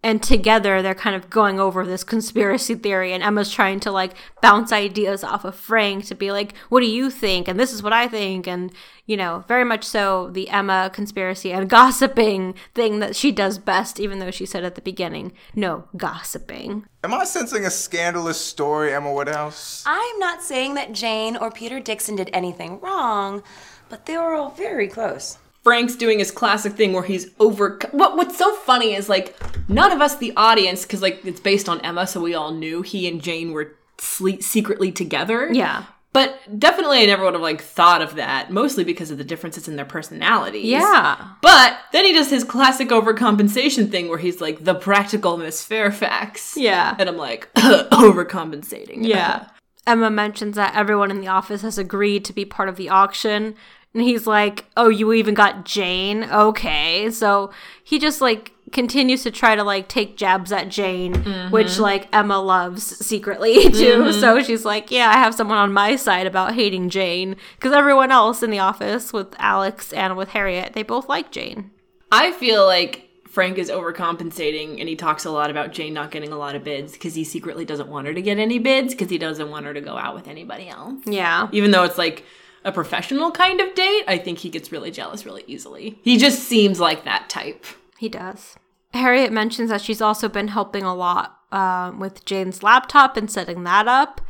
and 0.03 0.21
together 0.23 0.81
they're 0.81 0.95
kind 0.95 1.15
of 1.15 1.29
going 1.29 1.59
over 1.59 1.85
this 1.85 2.03
conspiracy 2.03 2.75
theory 2.75 3.13
and 3.13 3.23
emma's 3.23 3.51
trying 3.51 3.79
to 3.79 3.91
like 3.91 4.13
bounce 4.41 4.71
ideas 4.71 5.23
off 5.23 5.45
of 5.45 5.55
frank 5.55 6.05
to 6.05 6.15
be 6.15 6.31
like 6.31 6.55
what 6.69 6.81
do 6.81 6.87
you 6.87 7.09
think 7.09 7.47
and 7.47 7.59
this 7.59 7.73
is 7.73 7.83
what 7.83 7.93
i 7.93 8.07
think 8.07 8.47
and 8.47 8.71
you 9.05 9.15
know 9.15 9.43
very 9.47 9.63
much 9.63 9.83
so 9.83 10.29
the 10.31 10.49
emma 10.49 10.89
conspiracy 10.93 11.51
and 11.51 11.69
gossiping 11.77 12.53
thing 12.73 12.99
that 12.99 13.15
she 13.15 13.31
does 13.31 13.57
best 13.57 13.99
even 13.99 14.19
though 14.19 14.31
she 14.31 14.45
said 14.45 14.63
at 14.63 14.75
the 14.75 14.81
beginning 14.81 15.31
no 15.55 15.85
gossiping 15.95 16.85
Am 17.03 17.15
I 17.15 17.23
sensing 17.23 17.65
a 17.65 17.71
scandalous 17.71 18.39
story, 18.39 18.93
Emma 18.93 19.11
Woodhouse? 19.11 19.83
I'm 19.87 20.19
not 20.19 20.43
saying 20.43 20.75
that 20.75 20.93
Jane 20.93 21.35
or 21.35 21.49
Peter 21.49 21.79
Dixon 21.79 22.15
did 22.15 22.29
anything 22.31 22.79
wrong, 22.79 23.41
but 23.89 24.05
they 24.05 24.17
were 24.17 24.35
all 24.35 24.51
very 24.51 24.87
close. 24.87 25.39
Frank's 25.63 25.95
doing 25.95 26.19
his 26.19 26.31
classic 26.31 26.73
thing 26.73 26.93
where 26.93 27.03
he's 27.03 27.29
over. 27.39 27.79
What 27.91 28.17
What's 28.17 28.37
so 28.37 28.55
funny 28.55 28.95
is 28.95 29.07
like 29.09 29.35
none 29.69 29.91
of 29.91 30.01
us, 30.01 30.17
the 30.17 30.33
audience, 30.35 30.83
because 30.83 31.01
like 31.01 31.23
it's 31.25 31.39
based 31.39 31.69
on 31.69 31.79
Emma, 31.81 32.07
so 32.07 32.19
we 32.19 32.33
all 32.33 32.51
knew 32.51 32.81
he 32.81 33.07
and 33.07 33.21
Jane 33.21 33.51
were 33.51 33.75
sleep 33.99 34.41
secretly 34.41 34.91
together. 34.91 35.49
yeah 35.53 35.83
But 36.13 36.39
definitely, 36.57 37.03
I 37.03 37.05
never 37.05 37.23
would 37.23 37.33
have 37.33 37.41
like 37.43 37.61
thought 37.61 38.01
of 38.01 38.15
that, 38.15 38.49
mostly 38.51 38.83
because 38.83 39.11
of 39.11 39.19
the 39.19 39.23
differences 39.23 39.67
in 39.67 39.75
their 39.75 39.85
personalities. 39.85 40.65
yeah 40.65 41.29
But 41.43 41.77
then 41.91 42.05
he 42.05 42.11
does 42.13 42.31
his 42.31 42.43
classic 42.43 42.89
overcompensation 42.89 43.91
thing 43.91 44.09
where 44.09 44.17
he's 44.17 44.41
like 44.41 44.63
the 44.63 44.73
practical 44.73 45.37
Miss 45.37 45.63
Fairfax. 45.63 46.57
Yeah. 46.57 46.95
And 46.97 47.07
I'm 47.07 47.17
like, 47.17 47.53
overcompensating. 47.55 49.05
Yeah. 49.05 49.47
Emma 49.87 50.09
mentions 50.09 50.55
that 50.55 50.75
everyone 50.75 51.11
in 51.11 51.21
the 51.21 51.27
office 51.27 51.61
has 51.63 51.77
agreed 51.77 52.23
to 52.25 52.33
be 52.33 52.45
part 52.45 52.69
of 52.69 52.75
the 52.75 52.89
auction. 52.89 53.55
And 53.93 54.03
he's 54.03 54.25
like, 54.25 54.65
Oh, 54.77 54.89
you 54.89 55.13
even 55.13 55.33
got 55.33 55.65
Jane? 55.65 56.23
Okay. 56.25 57.09
So 57.11 57.51
he 57.83 57.99
just 57.99 58.21
like 58.21 58.53
continues 58.71 59.23
to 59.23 59.31
try 59.31 59.55
to 59.55 59.63
like 59.63 59.87
take 59.87 60.17
jabs 60.17 60.51
at 60.51 60.69
Jane, 60.69 61.13
which 61.51 61.67
mm-hmm. 61.67 61.81
like 61.81 62.15
Emma 62.15 62.39
loves 62.39 62.83
secretly 63.05 63.63
too. 63.69 64.03
Mm-hmm. 64.03 64.19
So 64.19 64.41
she's 64.41 64.65
like, 64.65 64.91
Yeah, 64.91 65.09
I 65.09 65.17
have 65.17 65.35
someone 65.35 65.57
on 65.57 65.73
my 65.73 65.95
side 65.95 66.27
about 66.27 66.53
hating 66.53 66.89
Jane. 66.89 67.35
Because 67.55 67.73
everyone 67.73 68.11
else 68.11 68.41
in 68.43 68.49
the 68.49 68.59
office 68.59 69.11
with 69.11 69.35
Alex 69.39 69.91
and 69.93 70.15
with 70.17 70.29
Harriet, 70.29 70.73
they 70.73 70.83
both 70.83 71.09
like 71.09 71.31
Jane. 71.31 71.71
I 72.11 72.31
feel 72.33 72.65
like 72.65 73.09
Frank 73.31 73.57
is 73.57 73.69
overcompensating 73.69 74.81
and 74.81 74.89
he 74.89 74.95
talks 74.97 75.23
a 75.23 75.31
lot 75.31 75.49
about 75.49 75.71
Jane 75.71 75.93
not 75.93 76.11
getting 76.11 76.33
a 76.33 76.37
lot 76.37 76.55
of 76.55 76.65
bids 76.65 76.91
because 76.91 77.15
he 77.15 77.23
secretly 77.23 77.63
doesn't 77.63 77.87
want 77.87 78.07
her 78.07 78.13
to 78.13 78.21
get 78.21 78.37
any 78.37 78.59
bids 78.59 78.93
because 78.93 79.09
he 79.09 79.17
doesn't 79.17 79.49
want 79.49 79.65
her 79.65 79.73
to 79.73 79.79
go 79.79 79.97
out 79.97 80.15
with 80.15 80.27
anybody 80.27 80.67
else. 80.67 80.99
Yeah. 81.05 81.47
Even 81.53 81.71
though 81.71 81.83
it's 81.83 81.97
like 81.97 82.25
a 82.63 82.71
professional 82.71 83.31
kind 83.31 83.59
of 83.61 83.73
date, 83.75 84.03
I 84.07 84.17
think 84.17 84.39
he 84.39 84.49
gets 84.49 84.71
really 84.71 84.91
jealous 84.91 85.25
really 85.25 85.43
easily. 85.47 85.99
He 86.03 86.17
just 86.17 86.39
seems 86.43 86.79
like 86.79 87.03
that 87.05 87.29
type. 87.29 87.65
He 87.97 88.09
does. 88.09 88.55
Harriet 88.93 89.31
mentions 89.31 89.69
that 89.69 89.81
she's 89.81 90.01
also 90.01 90.27
been 90.29 90.49
helping 90.49 90.83
a 90.83 90.93
lot 90.95 91.37
um, 91.51 91.99
with 91.99 92.25
Jane's 92.25 92.61
laptop 92.61 93.15
and 93.17 93.31
setting 93.31 93.63
that 93.63 93.87
up. 93.87 94.21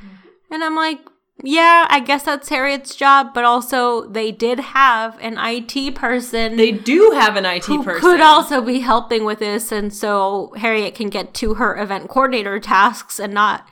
And 0.49 0.63
I'm 0.63 0.75
like, 0.75 0.99
yeah, 1.43 1.87
I 1.89 1.99
guess 1.99 2.23
that's 2.23 2.49
Harriet's 2.49 2.95
job, 2.95 3.33
but 3.33 3.43
also 3.43 4.05
they 4.07 4.31
did 4.31 4.59
have 4.59 5.17
an 5.19 5.37
IT 5.39 5.95
person 5.95 6.55
They 6.55 6.71
do 6.71 7.11
have 7.15 7.35
an 7.35 7.45
IT 7.45 7.65
who 7.65 7.83
person. 7.83 7.99
could 8.01 8.21
also 8.21 8.61
be 8.61 8.79
helping 8.81 9.25
with 9.25 9.39
this, 9.39 9.71
and 9.71 9.91
so 9.91 10.53
Harriet 10.57 10.93
can 10.93 11.09
get 11.09 11.33
to 11.35 11.55
her 11.55 11.75
event 11.81 12.09
coordinator 12.09 12.59
tasks 12.59 13.19
and 13.19 13.33
not 13.33 13.67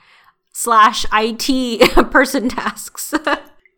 slash 0.52 1.06
IT 1.14 1.96
person 2.12 2.50
tasks. 2.50 3.14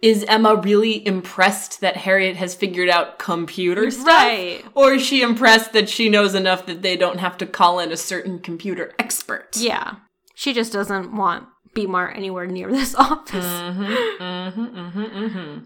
is 0.01 0.25
Emma 0.27 0.55
really 0.55 1.05
impressed 1.05 1.81
that 1.81 1.97
Harriet 1.97 2.35
has 2.35 2.55
figured 2.55 2.89
out 2.89 3.19
computer 3.19 3.91
stuff? 3.91 4.07
Right. 4.07 4.63
Or 4.73 4.93
is 4.93 5.05
she 5.05 5.21
impressed 5.21 5.73
that 5.73 5.89
she 5.89 6.09
knows 6.09 6.33
enough 6.33 6.65
that 6.65 6.81
they 6.81 6.97
don't 6.97 7.19
have 7.19 7.37
to 7.37 7.45
call 7.45 7.79
in 7.79 7.91
a 7.91 7.97
certain 7.97 8.39
computer 8.39 8.93
expert? 8.97 9.55
yeah, 9.57 9.95
she 10.33 10.53
just 10.53 10.73
doesn't 10.73 11.15
want 11.15 11.47
Beemar 11.75 12.15
anywhere 12.15 12.47
near 12.47 12.71
this 12.71 12.95
office. 13.09 13.45
Mm-hmm, 13.45 14.23
mm-hmm, 14.23 14.99
mm-hmm, 14.99 15.65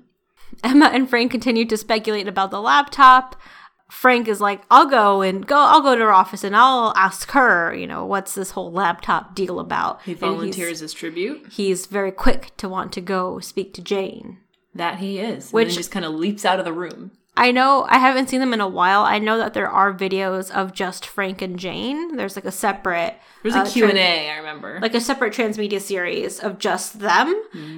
Emma 0.63 0.86
and 0.93 1.10
Frank 1.10 1.32
continue 1.32 1.65
to 1.65 1.78
speculate 1.78 2.28
about 2.28 2.52
the 2.52 2.62
laptop. 2.62 3.36
Frank 3.89 4.28
is 4.28 4.41
like, 4.41 4.63
"I'll 4.71 4.89
go 4.89 5.21
and 5.21 5.45
go. 5.45 5.58
I'll 5.58 5.82
go 5.82 5.95
to 5.95 6.02
her 6.02 6.12
office 6.12 6.43
and 6.43 6.56
I'll 6.56 6.93
ask 6.95 7.32
her. 7.32 7.74
You 7.74 7.88
know, 7.88 8.06
what's 8.06 8.34
this 8.34 8.52
whole 8.52 8.71
laptop 8.71 9.36
deal 9.36 9.60
about?" 9.60 10.02
He 10.04 10.13
volunteers 10.13 10.82
as 10.82 10.93
tribute. 10.93 11.48
He's, 11.52 11.86
very 11.86 12.12
quick 12.12 12.52
to 12.58 12.67
want 12.67 12.91
to 12.93 13.02
go 13.02 13.39
speak 13.39 13.74
to 13.76 13.82
Jane. 13.82 14.39
That 14.74 15.00
he 15.00 15.19
is. 15.19 15.52
Which- 15.52 15.76
just 15.76 15.91
kind 15.91 16.06
of 16.06 16.13
leaps 16.13 16.45
out 16.45 16.60
of 16.60 16.65
the 16.65 16.74
room. 16.74 17.12
I 17.38 17.52
know 17.52 17.86
I 17.89 17.98
haven't 17.98 18.30
seen 18.30 18.39
them 18.39 18.54
in 18.54 18.62
a 18.62 18.67
while. 18.67 19.02
I 19.02 19.19
know 19.19 19.38
that 19.38 19.54
there 19.54 19.69
are 19.69 19.93
videos 19.93 20.50
of 20.52 20.74
just 20.74 21.06
Frank 21.06 21.41
and 21.41 21.60
Jane. 21.60 22.15
There's 22.15 22.36
like 22.38 22.45
a 22.45 22.52
separate 22.52 23.15
There's 23.43 23.56
uh, 23.56 23.65
a 23.67 23.69
Q&A, 23.69 23.89
tran- 23.91 24.34
I 24.34 24.38
remember. 24.38 24.80
like 24.82 24.95
a 24.95 25.02
separate 25.02 25.34
transmedia 25.34 25.82
series 25.82 26.39
of 26.39 26.60
just 26.60 27.00
them. 27.00 27.36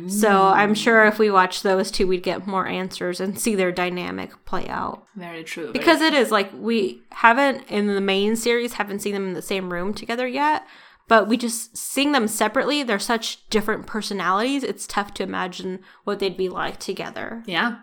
So 0.09 0.29
I'm 0.47 0.75
sure 0.75 1.05
if 1.05 1.17
we 1.17 1.31
watch 1.31 1.63
those 1.63 1.89
two, 1.89 2.05
we'd 2.07 2.21
get 2.23 2.45
more 2.45 2.67
answers 2.67 3.19
and 3.19 3.39
see 3.39 3.55
their 3.55 3.71
dynamic 3.71 4.45
play 4.45 4.67
out. 4.67 5.07
Very 5.15 5.43
true. 5.43 5.71
Because 5.73 6.01
it 6.01 6.13
is 6.13 6.29
like 6.29 6.51
we 6.53 7.01
haven't 7.11 7.63
in 7.69 7.87
the 7.87 8.01
main 8.01 8.35
series 8.35 8.73
haven't 8.73 9.01
seen 9.01 9.13
them 9.13 9.27
in 9.27 9.33
the 9.33 9.41
same 9.41 9.73
room 9.73 9.93
together 9.93 10.27
yet. 10.27 10.65
But 11.07 11.27
we 11.29 11.37
just 11.37 11.77
seeing 11.77 12.11
them 12.11 12.27
separately, 12.27 12.83
they're 12.83 12.99
such 12.99 13.49
different 13.49 13.87
personalities. 13.87 14.61
It's 14.61 14.85
tough 14.85 15.13
to 15.15 15.23
imagine 15.23 15.79
what 16.03 16.19
they'd 16.19 16.35
be 16.35 16.49
like 16.49 16.79
together. 16.79 17.43
Yeah. 17.45 17.77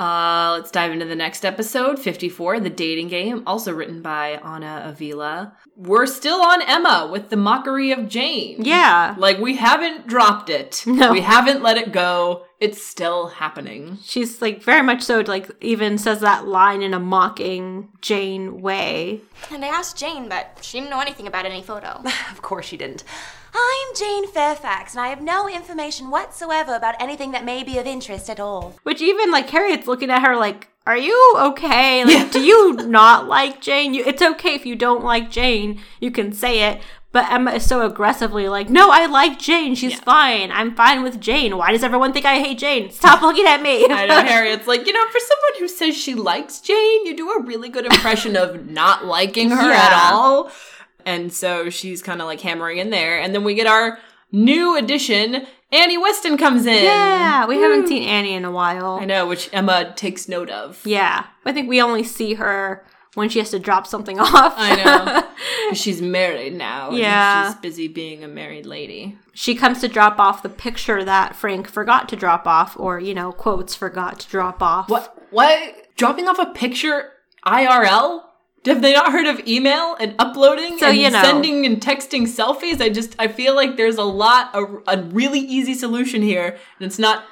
Uh, 0.00 0.56
let's 0.56 0.70
dive 0.70 0.92
into 0.92 1.04
the 1.04 1.14
next 1.14 1.44
episode, 1.44 1.98
54, 1.98 2.58
The 2.60 2.70
Dating 2.70 3.08
Game, 3.08 3.42
also 3.46 3.70
written 3.70 4.00
by 4.00 4.40
Anna 4.42 4.82
Avila. 4.86 5.54
We're 5.76 6.06
still 6.06 6.40
on 6.40 6.62
Emma 6.62 7.10
with 7.12 7.28
the 7.28 7.36
mockery 7.36 7.92
of 7.92 8.08
Jane. 8.08 8.64
Yeah. 8.64 9.14
Like, 9.18 9.38
we 9.38 9.56
haven't 9.56 10.06
dropped 10.06 10.48
it. 10.48 10.84
No. 11.00 11.12
We 11.12 11.20
haven't 11.22 11.62
let 11.62 11.78
it 11.78 11.92
go. 11.92 12.44
It's 12.58 12.82
still 12.82 13.28
happening. 13.28 13.96
She's 14.02 14.42
like 14.42 14.62
very 14.62 14.82
much 14.82 15.02
so 15.02 15.20
like 15.20 15.50
even 15.62 15.96
says 15.96 16.20
that 16.20 16.46
line 16.46 16.82
in 16.82 16.92
a 16.92 17.00
mocking 17.00 17.88
Jane 18.02 18.60
way. 18.60 19.20
And 19.50 19.64
I 19.64 19.68
asked 19.68 19.96
Jane, 19.96 20.28
but 20.28 20.58
she 20.60 20.78
didn't 20.78 20.90
know 20.90 21.00
anything 21.00 21.26
about 21.26 21.46
any 21.46 21.62
photo. 21.62 22.02
Of 22.32 22.42
course 22.42 22.66
she 22.66 22.76
didn't. 22.76 23.04
I'm 23.52 23.94
Jane 23.96 24.28
Fairfax, 24.28 24.94
and 24.94 25.00
I 25.00 25.08
have 25.08 25.20
no 25.20 25.48
information 25.48 26.10
whatsoever 26.10 26.74
about 26.74 26.94
anything 27.00 27.32
that 27.32 27.44
may 27.44 27.62
be 27.64 27.78
of 27.78 27.86
interest 27.86 28.30
at 28.30 28.40
all. 28.40 28.76
Which 28.82 29.00
even 29.02 29.30
like 29.30 29.50
Harriet's 29.50 29.86
looking 29.86 30.10
at 30.10 30.22
her 30.22 30.36
like, 30.36 30.68
"Are 30.86 30.96
you 30.96 31.34
okay? 31.36 32.04
Like, 32.10 32.32
do 32.32 32.40
you 32.40 32.74
not 32.74 33.26
like 33.26 33.60
Jane? 33.60 33.94
You, 33.94 34.04
it's 34.04 34.22
okay 34.22 34.54
if 34.54 34.64
you 34.66 34.76
don't 34.76 35.04
like 35.04 35.30
Jane. 35.30 35.80
You 36.00 36.10
can 36.10 36.32
say 36.32 36.70
it." 36.70 36.80
But 37.12 37.28
Emma 37.28 37.50
is 37.54 37.66
so 37.66 37.84
aggressively 37.84 38.48
like, 38.48 38.70
"No, 38.70 38.90
I 38.92 39.06
like 39.06 39.38
Jane. 39.40 39.74
She's 39.74 39.98
fine. 39.98 40.52
I'm 40.52 40.76
fine 40.76 41.02
with 41.02 41.20
Jane. 41.20 41.56
Why 41.56 41.72
does 41.72 41.82
everyone 41.82 42.12
think 42.12 42.24
I 42.24 42.38
hate 42.38 42.58
Jane? 42.58 42.90
Stop 42.92 43.20
looking 43.26 43.46
at 43.46 43.60
me." 43.62 43.84
I 43.90 44.06
know 44.06 44.22
Harriet's 44.24 44.68
like, 44.68 44.86
you 44.86 44.92
know, 44.92 45.04
for 45.08 45.18
someone 45.18 45.58
who 45.58 45.66
says 45.66 45.96
she 45.96 46.14
likes 46.14 46.60
Jane, 46.60 47.06
you 47.06 47.16
do 47.16 47.30
a 47.30 47.42
really 47.42 47.68
good 47.68 47.86
impression 47.86 48.36
of 48.36 48.66
not 48.70 49.06
liking 49.06 49.50
her 49.50 49.72
at 49.72 49.92
all. 50.12 50.52
And 51.06 51.32
so 51.32 51.70
she's 51.70 52.02
kind 52.02 52.20
of 52.20 52.26
like 52.26 52.40
hammering 52.40 52.78
in 52.78 52.90
there. 52.90 53.20
And 53.20 53.34
then 53.34 53.44
we 53.44 53.54
get 53.54 53.66
our 53.66 53.98
new 54.32 54.76
addition. 54.76 55.46
Annie 55.72 55.98
Weston 55.98 56.36
comes 56.36 56.66
in. 56.66 56.82
yeah, 56.84 57.46
we 57.46 57.56
haven't 57.58 57.86
seen 57.88 58.02
Annie 58.02 58.34
in 58.34 58.44
a 58.44 58.50
while. 58.50 58.98
I 59.00 59.04
know, 59.04 59.26
which 59.26 59.48
Emma 59.52 59.92
takes 59.96 60.28
note 60.28 60.50
of. 60.50 60.80
Yeah, 60.84 61.26
I 61.44 61.52
think 61.52 61.68
we 61.68 61.80
only 61.80 62.02
see 62.02 62.34
her 62.34 62.84
when 63.14 63.28
she 63.28 63.38
has 63.40 63.50
to 63.50 63.58
drop 63.58 63.86
something 63.86 64.18
off. 64.20 64.54
I 64.56 64.74
know. 65.68 65.72
she's 65.74 66.00
married 66.02 66.54
now. 66.54 66.88
and 66.88 66.98
Yeah. 66.98 67.50
She's 67.52 67.60
busy 67.60 67.88
being 67.88 68.22
a 68.24 68.28
married 68.28 68.66
lady. 68.66 69.16
she 69.32 69.54
comes 69.54 69.80
to 69.80 69.88
drop 69.88 70.18
off 70.18 70.42
the 70.42 70.48
picture 70.48 71.04
that 71.04 71.34
Frank 71.36 71.68
forgot 71.68 72.08
to 72.10 72.16
drop 72.16 72.46
off, 72.48 72.76
or, 72.78 72.98
you 73.00 73.14
know, 73.14 73.30
quotes 73.32 73.74
forgot 73.76 74.18
to 74.20 74.28
drop 74.28 74.60
off. 74.62 74.88
What? 74.88 75.16
What? 75.30 75.86
Dropping 75.96 76.26
off 76.28 76.38
a 76.40 76.46
picture 76.46 77.12
IRL? 77.46 78.22
Have 78.66 78.82
they 78.82 78.92
not 78.92 79.10
heard 79.12 79.26
of 79.26 79.40
email 79.48 79.96
and 79.98 80.14
uploading 80.18 80.78
So, 80.78 80.88
and 80.88 80.98
you 80.98 81.10
know. 81.10 81.22
sending 81.22 81.64
and 81.64 81.80
texting 81.80 82.22
selfies? 82.22 82.80
I 82.80 82.90
just 82.90 83.16
I 83.18 83.26
feel 83.28 83.54
like 83.54 83.76
there's 83.76 83.96
a 83.96 84.02
lot 84.04 84.50
a, 84.54 84.64
a 84.98 85.02
really 85.04 85.40
easy 85.40 85.72
solution 85.74 86.20
here, 86.22 86.58
and 86.78 86.86
it's 86.86 86.98
not 86.98 87.24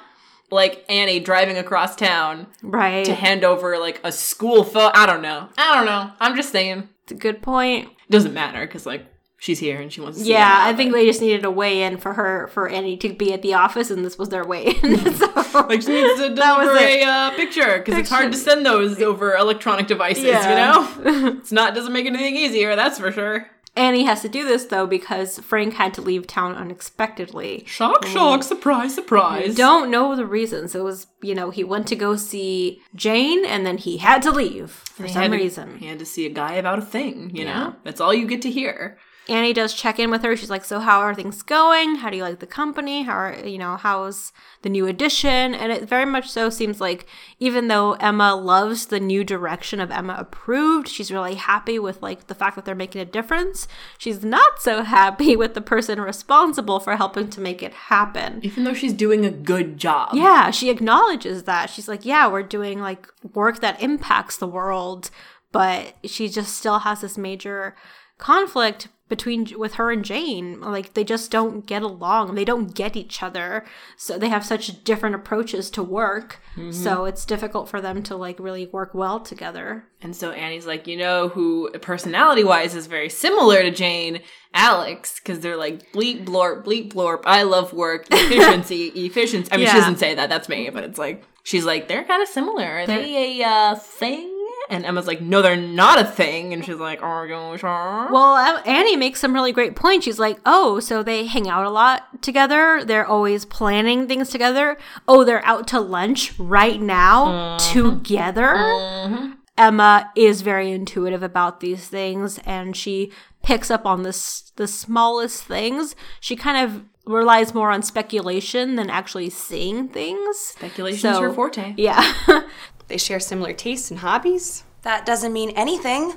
like 0.51 0.83
Annie 0.89 1.19
driving 1.19 1.57
across 1.57 1.95
town 1.95 2.47
Right. 2.63 3.05
to 3.05 3.13
hand 3.13 3.43
over 3.43 3.77
like 3.77 4.01
a 4.03 4.11
school 4.11 4.63
photo. 4.63 4.91
I 4.97 5.05
don't 5.05 5.21
know. 5.21 5.49
I 5.57 5.75
don't 5.75 5.85
know. 5.85 6.11
I'm 6.19 6.35
just 6.35 6.51
saying. 6.51 6.89
It's 7.03 7.11
a 7.11 7.15
good 7.15 7.41
point. 7.43 7.85
It 8.07 8.11
doesn't 8.11 8.33
matter 8.33 8.65
because 8.65 8.87
like 8.87 9.05
she's 9.39 9.59
here 9.59 9.79
and 9.81 9.91
she 9.91 10.01
wants 10.01 10.17
to 10.19 10.23
see 10.23 10.31
Yeah, 10.31 10.59
I 10.65 10.73
think 10.75 10.91
they 10.93 11.05
just 11.05 11.21
needed 11.21 11.45
a 11.45 11.51
way 11.51 11.81
in 11.83 11.97
for 11.97 12.13
her, 12.13 12.47
for 12.47 12.69
Annie 12.69 12.97
to 12.97 13.13
be 13.13 13.33
at 13.33 13.41
the 13.41 13.55
office, 13.55 13.89
and 13.89 14.05
this 14.05 14.17
was 14.17 14.29
their 14.29 14.45
way 14.45 14.65
in. 14.83 14.97
so, 15.15 15.65
Like 15.67 15.81
she 15.81 15.91
needs 16.01 16.19
to 16.21 16.33
That 16.35 16.57
was 16.57 16.67
deliver 16.67 16.77
a 16.77 17.03
uh, 17.03 17.31
picture 17.31 17.77
because 17.79 17.97
it's 17.97 18.09
hard 18.09 18.31
to 18.31 18.37
send 18.37 18.65
those 18.65 19.01
over 19.01 19.35
electronic 19.35 19.87
devices. 19.87 20.25
Yeah. 20.25 20.49
You 20.97 21.03
know, 21.03 21.27
it's 21.39 21.51
not 21.51 21.73
doesn't 21.75 21.93
make 21.93 22.05
anything 22.05 22.35
easier. 22.35 22.75
That's 22.75 22.99
for 22.99 23.11
sure. 23.11 23.47
Annie 23.75 24.03
has 24.03 24.21
to 24.23 24.29
do 24.29 24.45
this 24.45 24.65
though 24.65 24.87
because 24.87 25.39
Frank 25.39 25.75
had 25.75 25.93
to 25.93 26.01
leave 26.01 26.27
town 26.27 26.55
unexpectedly. 26.55 27.63
Shock, 27.65 28.05
shock, 28.07 28.43
surprise, 28.43 28.93
surprise. 28.95 29.55
Don't 29.55 29.89
know 29.91 30.15
the 30.15 30.25
reasons. 30.25 30.75
It 30.75 30.83
was, 30.83 31.07
you 31.21 31.35
know, 31.35 31.49
he 31.49 31.63
went 31.63 31.87
to 31.87 31.95
go 31.95 32.15
see 32.15 32.81
Jane 32.95 33.45
and 33.45 33.65
then 33.65 33.77
he 33.77 33.97
had 33.97 34.21
to 34.23 34.31
leave 34.31 34.71
for 34.71 35.07
some 35.07 35.21
had 35.21 35.31
to- 35.31 35.37
reason. 35.37 35.77
he 35.77 35.85
had 35.87 35.99
to 35.99 36.05
see 36.05 36.25
a 36.25 36.29
guy 36.29 36.53
about 36.53 36.79
a 36.79 36.81
thing, 36.81 37.31
you 37.33 37.45
Yeah. 37.45 37.53
know? 37.63 37.75
That's 37.83 38.01
all 38.01 38.13
you 38.13 38.25
get 38.27 38.41
to 38.41 38.51
hear. 38.51 38.97
Annie 39.27 39.53
does 39.53 39.73
check 39.73 39.99
in 39.99 40.09
with 40.09 40.23
her. 40.23 40.35
She's 40.35 40.49
like, 40.49 40.65
"So 40.65 40.79
how 40.79 41.01
are 41.01 41.13
things 41.13 41.43
going? 41.43 41.95
How 41.95 42.09
do 42.09 42.17
you 42.17 42.23
like 42.23 42.39
the 42.39 42.47
company? 42.47 43.03
How 43.03 43.13
are 43.13 43.45
you 43.45 43.57
know 43.57 43.77
how's 43.77 44.31
the 44.63 44.69
new 44.69 44.87
addition?" 44.87 45.53
And 45.53 45.71
it 45.71 45.87
very 45.87 46.05
much 46.05 46.29
so 46.29 46.49
seems 46.49 46.81
like 46.81 47.05
even 47.39 47.67
though 47.67 47.93
Emma 47.93 48.33
loves 48.35 48.87
the 48.87 48.99
new 48.99 49.23
direction 49.23 49.79
of 49.79 49.91
Emma 49.91 50.15
approved, 50.17 50.87
she's 50.87 51.11
really 51.11 51.35
happy 51.35 51.77
with 51.77 52.01
like 52.01 52.27
the 52.27 52.35
fact 52.35 52.55
that 52.55 52.65
they're 52.65 52.75
making 52.75 53.01
a 53.01 53.05
difference. 53.05 53.67
She's 53.97 54.23
not 54.23 54.61
so 54.61 54.83
happy 54.83 55.35
with 55.35 55.53
the 55.53 55.61
person 55.61 56.01
responsible 56.01 56.79
for 56.79 56.95
helping 56.95 57.29
to 57.29 57.41
make 57.41 57.61
it 57.61 57.73
happen. 57.73 58.39
Even 58.43 58.63
though 58.63 58.73
she's 58.73 58.93
doing 58.93 59.25
a 59.25 59.31
good 59.31 59.77
job. 59.77 60.09
Yeah, 60.13 60.49
she 60.49 60.69
acknowledges 60.69 61.43
that. 61.43 61.69
She's 61.69 61.87
like, 61.87 62.05
"Yeah, 62.05 62.27
we're 62.27 62.43
doing 62.43 62.79
like 62.79 63.07
work 63.33 63.61
that 63.61 63.81
impacts 63.81 64.37
the 64.37 64.47
world," 64.47 65.11
but 65.51 65.95
she 66.03 66.29
just 66.29 66.55
still 66.55 66.79
has 66.79 67.01
this 67.01 67.17
major 67.17 67.75
conflict 68.19 68.89
between 69.09 69.47
with 69.57 69.73
her 69.73 69.91
and 69.91 70.05
Jane. 70.05 70.61
Like 70.61 70.93
they 70.93 71.03
just 71.03 71.31
don't 71.31 71.65
get 71.65 71.81
along. 71.81 72.35
They 72.35 72.45
don't 72.45 72.73
get 72.73 72.95
each 72.95 73.21
other. 73.21 73.65
So 73.97 74.17
they 74.17 74.29
have 74.29 74.45
such 74.45 74.83
different 74.83 75.15
approaches 75.15 75.69
to 75.71 75.83
work. 75.83 76.39
So 76.71 77.05
it's 77.05 77.25
difficult 77.25 77.69
for 77.69 77.81
them 77.81 78.03
to 78.03 78.15
like 78.15 78.39
really 78.39 78.67
work 78.67 78.93
well 78.93 79.19
together. 79.19 79.85
And 80.01 80.15
so 80.15 80.31
Annie's 80.31 80.67
like, 80.67 80.87
you 80.87 80.97
know 80.97 81.29
who 81.29 81.71
personality 81.79 82.43
wise 82.43 82.75
is 82.75 82.87
very 82.87 83.09
similar 83.09 83.63
to 83.63 83.71
Jane? 83.71 84.21
Alex, 84.53 85.19
because 85.19 85.39
they're 85.39 85.57
like 85.57 85.91
bleep 85.93 86.25
blorp, 86.25 86.65
bleep 86.65 86.93
blorp. 86.93 87.21
I 87.25 87.43
love 87.43 87.73
work, 87.73 88.07
efficiency, 88.11 88.87
efficiency. 88.87 89.51
I 89.51 89.57
mean, 89.57 89.67
she 89.67 89.73
doesn't 89.73 89.99
say 89.99 90.15
that. 90.15 90.29
That's 90.29 90.49
me, 90.49 90.69
but 90.69 90.83
it's 90.83 90.99
like 90.99 91.23
she's 91.43 91.65
like 91.65 91.87
they're 91.87 92.03
kind 92.03 92.21
of 92.21 92.27
similar. 92.27 92.65
Are 92.65 92.85
they 92.85 93.41
a 93.41 93.47
uh, 93.47 93.75
thing? 93.75 94.38
And 94.69 94.85
Emma's 94.85 95.07
like, 95.07 95.19
no, 95.19 95.41
they're 95.41 95.55
not 95.55 95.99
a 95.99 96.05
thing. 96.05 96.53
And 96.53 96.63
she's 96.63 96.75
like, 96.75 97.01
are 97.01 97.25
you 97.25 97.57
sure? 97.57 98.07
Well, 98.11 98.37
Annie 98.65 98.95
makes 98.95 99.19
some 99.19 99.33
really 99.33 99.51
great 99.51 99.75
points. 99.75 100.05
She's 100.05 100.19
like, 100.19 100.39
"Oh, 100.45 100.79
so 100.79 101.01
they 101.03 101.25
hang 101.25 101.49
out 101.49 101.65
a 101.65 101.69
lot 101.69 102.21
together. 102.21 102.83
They're 102.83 103.05
always 103.05 103.45
planning 103.45 104.07
things 104.07 104.29
together. 104.29 104.77
Oh, 105.07 105.23
they're 105.23 105.45
out 105.45 105.67
to 105.69 105.79
lunch 105.79 106.37
right 106.39 106.81
now 106.81 107.57
mm-hmm. 107.57 107.73
together." 107.73 108.55
Mm-hmm. 108.55 109.31
Emma 109.57 110.11
is 110.15 110.41
very 110.41 110.71
intuitive 110.71 111.21
about 111.21 111.59
these 111.59 111.87
things, 111.87 112.39
and 112.45 112.77
she 112.77 113.11
picks 113.43 113.69
up 113.69 113.85
on 113.85 114.03
this 114.03 114.51
the 114.55 114.67
smallest 114.67 115.43
things. 115.43 115.95
She 116.19 116.35
kind 116.35 116.63
of 116.63 116.83
relies 117.05 117.53
more 117.53 117.71
on 117.71 117.81
speculation 117.81 118.75
than 118.75 118.89
actually 118.89 119.29
seeing 119.29 119.89
things. 119.89 120.37
Speculation's 120.37 121.15
So- 121.15 121.21
her 121.21 121.33
forte. 121.33 121.73
Yeah. 121.77 122.13
They 122.89 122.97
share 122.97 123.19
similar 123.19 123.53
tastes 123.53 123.89
and 123.89 124.01
hobbies. 124.01 124.63
That 124.81 125.05
doesn't 125.05 125.31
mean 125.31 125.51
anything. 125.51 126.15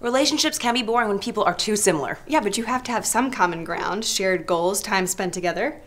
Relationships 0.00 0.58
can 0.58 0.74
be 0.74 0.82
boring 0.82 1.08
when 1.08 1.18
people 1.18 1.42
are 1.42 1.54
too 1.54 1.76
similar. 1.76 2.18
Yeah, 2.26 2.40
but 2.40 2.56
you 2.56 2.64
have 2.64 2.82
to 2.84 2.92
have 2.92 3.04
some 3.04 3.30
common 3.30 3.64
ground, 3.64 4.04
shared 4.04 4.46
goals, 4.46 4.80
time 4.80 5.06
spent 5.06 5.34
together. 5.34 5.80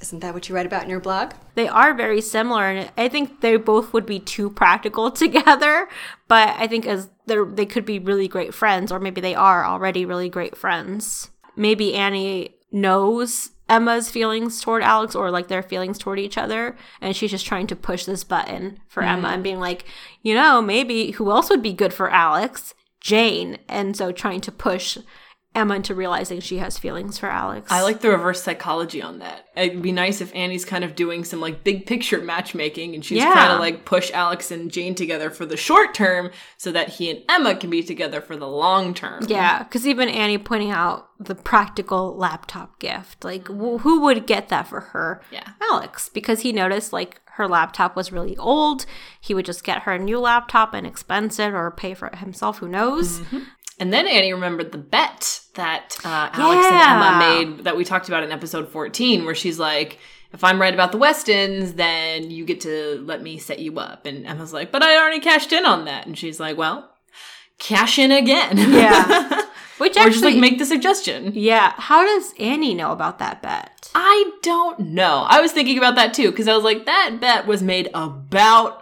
Isn't 0.00 0.20
that 0.20 0.34
what 0.34 0.48
you 0.48 0.54
write 0.54 0.66
about 0.66 0.82
in 0.84 0.90
your 0.90 1.00
blog? 1.00 1.32
they 1.54 1.68
are 1.68 1.94
very 1.94 2.20
similar 2.20 2.64
and 2.64 2.90
i 2.96 3.08
think 3.08 3.40
they 3.40 3.56
both 3.56 3.92
would 3.92 4.06
be 4.06 4.18
too 4.18 4.50
practical 4.50 5.10
together 5.24 5.88
but 6.28 6.48
i 6.58 6.66
think 6.66 6.86
as 6.86 7.08
they're 7.26 7.44
they 7.44 7.66
could 7.66 7.84
be 7.84 7.98
really 7.98 8.28
great 8.28 8.54
friends 8.54 8.90
or 8.90 8.98
maybe 8.98 9.20
they 9.20 9.34
are 9.34 9.64
already 9.64 10.04
really 10.04 10.28
great 10.28 10.56
friends 10.56 11.30
maybe 11.56 11.94
annie 11.94 12.54
knows 12.70 13.50
emma's 13.72 14.10
feelings 14.10 14.60
toward 14.60 14.82
alex 14.82 15.14
or 15.14 15.30
like 15.30 15.48
their 15.48 15.62
feelings 15.62 15.98
toward 15.98 16.18
each 16.18 16.36
other 16.36 16.76
and 17.00 17.16
she's 17.16 17.30
just 17.30 17.46
trying 17.46 17.66
to 17.66 17.76
push 17.76 18.04
this 18.04 18.24
button 18.24 18.78
for 18.86 19.02
emma 19.02 19.28
and 19.28 19.42
being 19.42 19.60
like 19.60 19.84
you 20.22 20.34
know 20.34 20.60
maybe 20.60 21.12
who 21.12 21.30
else 21.30 21.48
would 21.48 21.62
be 21.62 21.72
good 21.72 21.92
for 21.92 22.10
alex? 22.10 22.74
Jane. 23.02 23.58
And 23.68 23.96
so 23.96 24.12
trying 24.12 24.40
to 24.42 24.52
push 24.52 24.96
emma 25.54 25.74
into 25.76 25.94
realizing 25.94 26.40
she 26.40 26.58
has 26.58 26.78
feelings 26.78 27.18
for 27.18 27.28
alex 27.28 27.70
I 27.70 27.82
like 27.82 28.00
the 28.00 28.10
reverse 28.10 28.42
psychology 28.42 29.02
on 29.02 29.18
that. 29.18 29.46
It'd 29.54 29.82
be 29.82 29.92
nice 29.92 30.20
if 30.22 30.34
Annie's 30.34 30.64
kind 30.64 30.82
of 30.82 30.94
doing 30.94 31.24
some 31.24 31.40
like 31.40 31.62
big 31.62 31.84
picture 31.86 32.20
matchmaking 32.22 32.94
and 32.94 33.04
she's 33.04 33.18
Yeah. 33.18 33.32
trying 33.32 33.56
to 33.56 33.60
like 33.60 33.84
push 33.84 34.10
Alex 34.12 34.50
and 34.50 34.70
Jane 34.72 34.94
together 34.94 35.28
for 35.28 35.44
the 35.44 35.56
short 35.58 35.92
term 35.94 36.30
so 36.56 36.72
that 36.72 36.88
he 36.88 37.10
and 37.10 37.20
Emma 37.28 37.54
can 37.54 37.68
be 37.68 37.82
together 37.82 38.20
for 38.22 38.34
the 38.36 38.48
long 38.48 38.94
term. 38.94 39.24
Yeah, 39.28 39.62
because 39.62 39.86
even 39.86 40.08
Annie 40.08 40.38
pointing 40.38 40.70
out 40.70 41.08
the 41.20 41.34
practical 41.34 42.16
laptop 42.16 42.78
gift, 42.78 43.24
like 43.24 43.46
wh- 43.48 43.80
who 43.82 44.00
would 44.00 44.26
get 44.26 44.48
that 44.48 44.66
for 44.68 44.80
her? 44.80 45.20
Yeah. 45.30 45.48
Alex, 45.70 46.08
because 46.08 46.40
he 46.40 46.52
noticed 46.52 46.92
like 46.92 47.20
her 47.36 47.46
laptop 47.46 47.94
was 47.94 48.10
really 48.12 48.36
old. 48.38 48.86
He 49.20 49.34
would 49.34 49.44
just 49.46 49.64
get 49.64 49.82
her 49.82 49.92
a 49.92 49.98
new 49.98 50.18
laptop 50.18 50.72
and 50.74 50.86
expense 50.86 51.38
it 51.38 51.52
or 51.52 51.70
pay 51.70 51.92
for 51.94 52.08
it 52.08 52.16
himself. 52.16 52.58
Who 52.58 52.68
knows? 52.68 53.20
Mm-hmm. 53.20 53.38
And 53.82 53.92
then 53.92 54.06
Annie 54.06 54.32
remembered 54.32 54.70
the 54.70 54.78
bet 54.78 55.40
that 55.54 55.96
uh, 56.04 56.30
Alex 56.32 56.64
Yeah. 56.70 56.94
and 56.94 57.02
Emma 57.02 57.18
made 57.56 57.64
that 57.64 57.76
we 57.76 57.84
talked 57.84 58.06
about 58.06 58.22
in 58.22 58.30
episode 58.30 58.68
14, 58.68 59.24
where 59.24 59.34
she's 59.34 59.58
like, 59.58 59.98
if 60.32 60.44
I'm 60.44 60.60
right 60.60 60.72
about 60.72 60.92
the 60.92 60.98
Westons, 60.98 61.72
then 61.72 62.30
you 62.30 62.44
get 62.44 62.60
to 62.60 63.02
let 63.04 63.22
me 63.22 63.38
set 63.38 63.58
you 63.58 63.80
up. 63.80 64.06
And 64.06 64.24
Emma's 64.24 64.52
like, 64.52 64.70
but 64.70 64.84
I 64.84 64.96
already 64.96 65.18
cashed 65.18 65.52
in 65.52 65.66
on 65.66 65.86
that. 65.86 66.06
And 66.06 66.16
she's 66.16 66.38
like, 66.38 66.56
well, 66.56 66.92
cash 67.58 67.98
in 67.98 68.12
again. 68.12 68.56
Yeah. 68.56 69.42
Which 69.78 69.96
or 69.96 70.00
actually, 70.00 70.12
just 70.12 70.24
like 70.24 70.36
make 70.36 70.58
the 70.58 70.64
suggestion. 70.64 71.32
yeah. 71.34 71.72
How 71.76 72.04
does 72.06 72.34
Annie 72.38 72.74
know 72.74 72.92
about 72.92 73.18
that 73.18 73.42
bet? 73.42 73.90
I 73.96 74.30
don't 74.44 74.78
know. 74.78 75.26
I 75.28 75.40
was 75.40 75.50
thinking 75.50 75.76
about 75.76 75.96
that 75.96 76.14
too, 76.14 76.30
because 76.30 76.46
I 76.46 76.54
was 76.54 76.62
like, 76.62 76.86
that 76.86 77.18
bet 77.20 77.48
was 77.48 77.64
made 77.64 77.90
about 77.92 78.81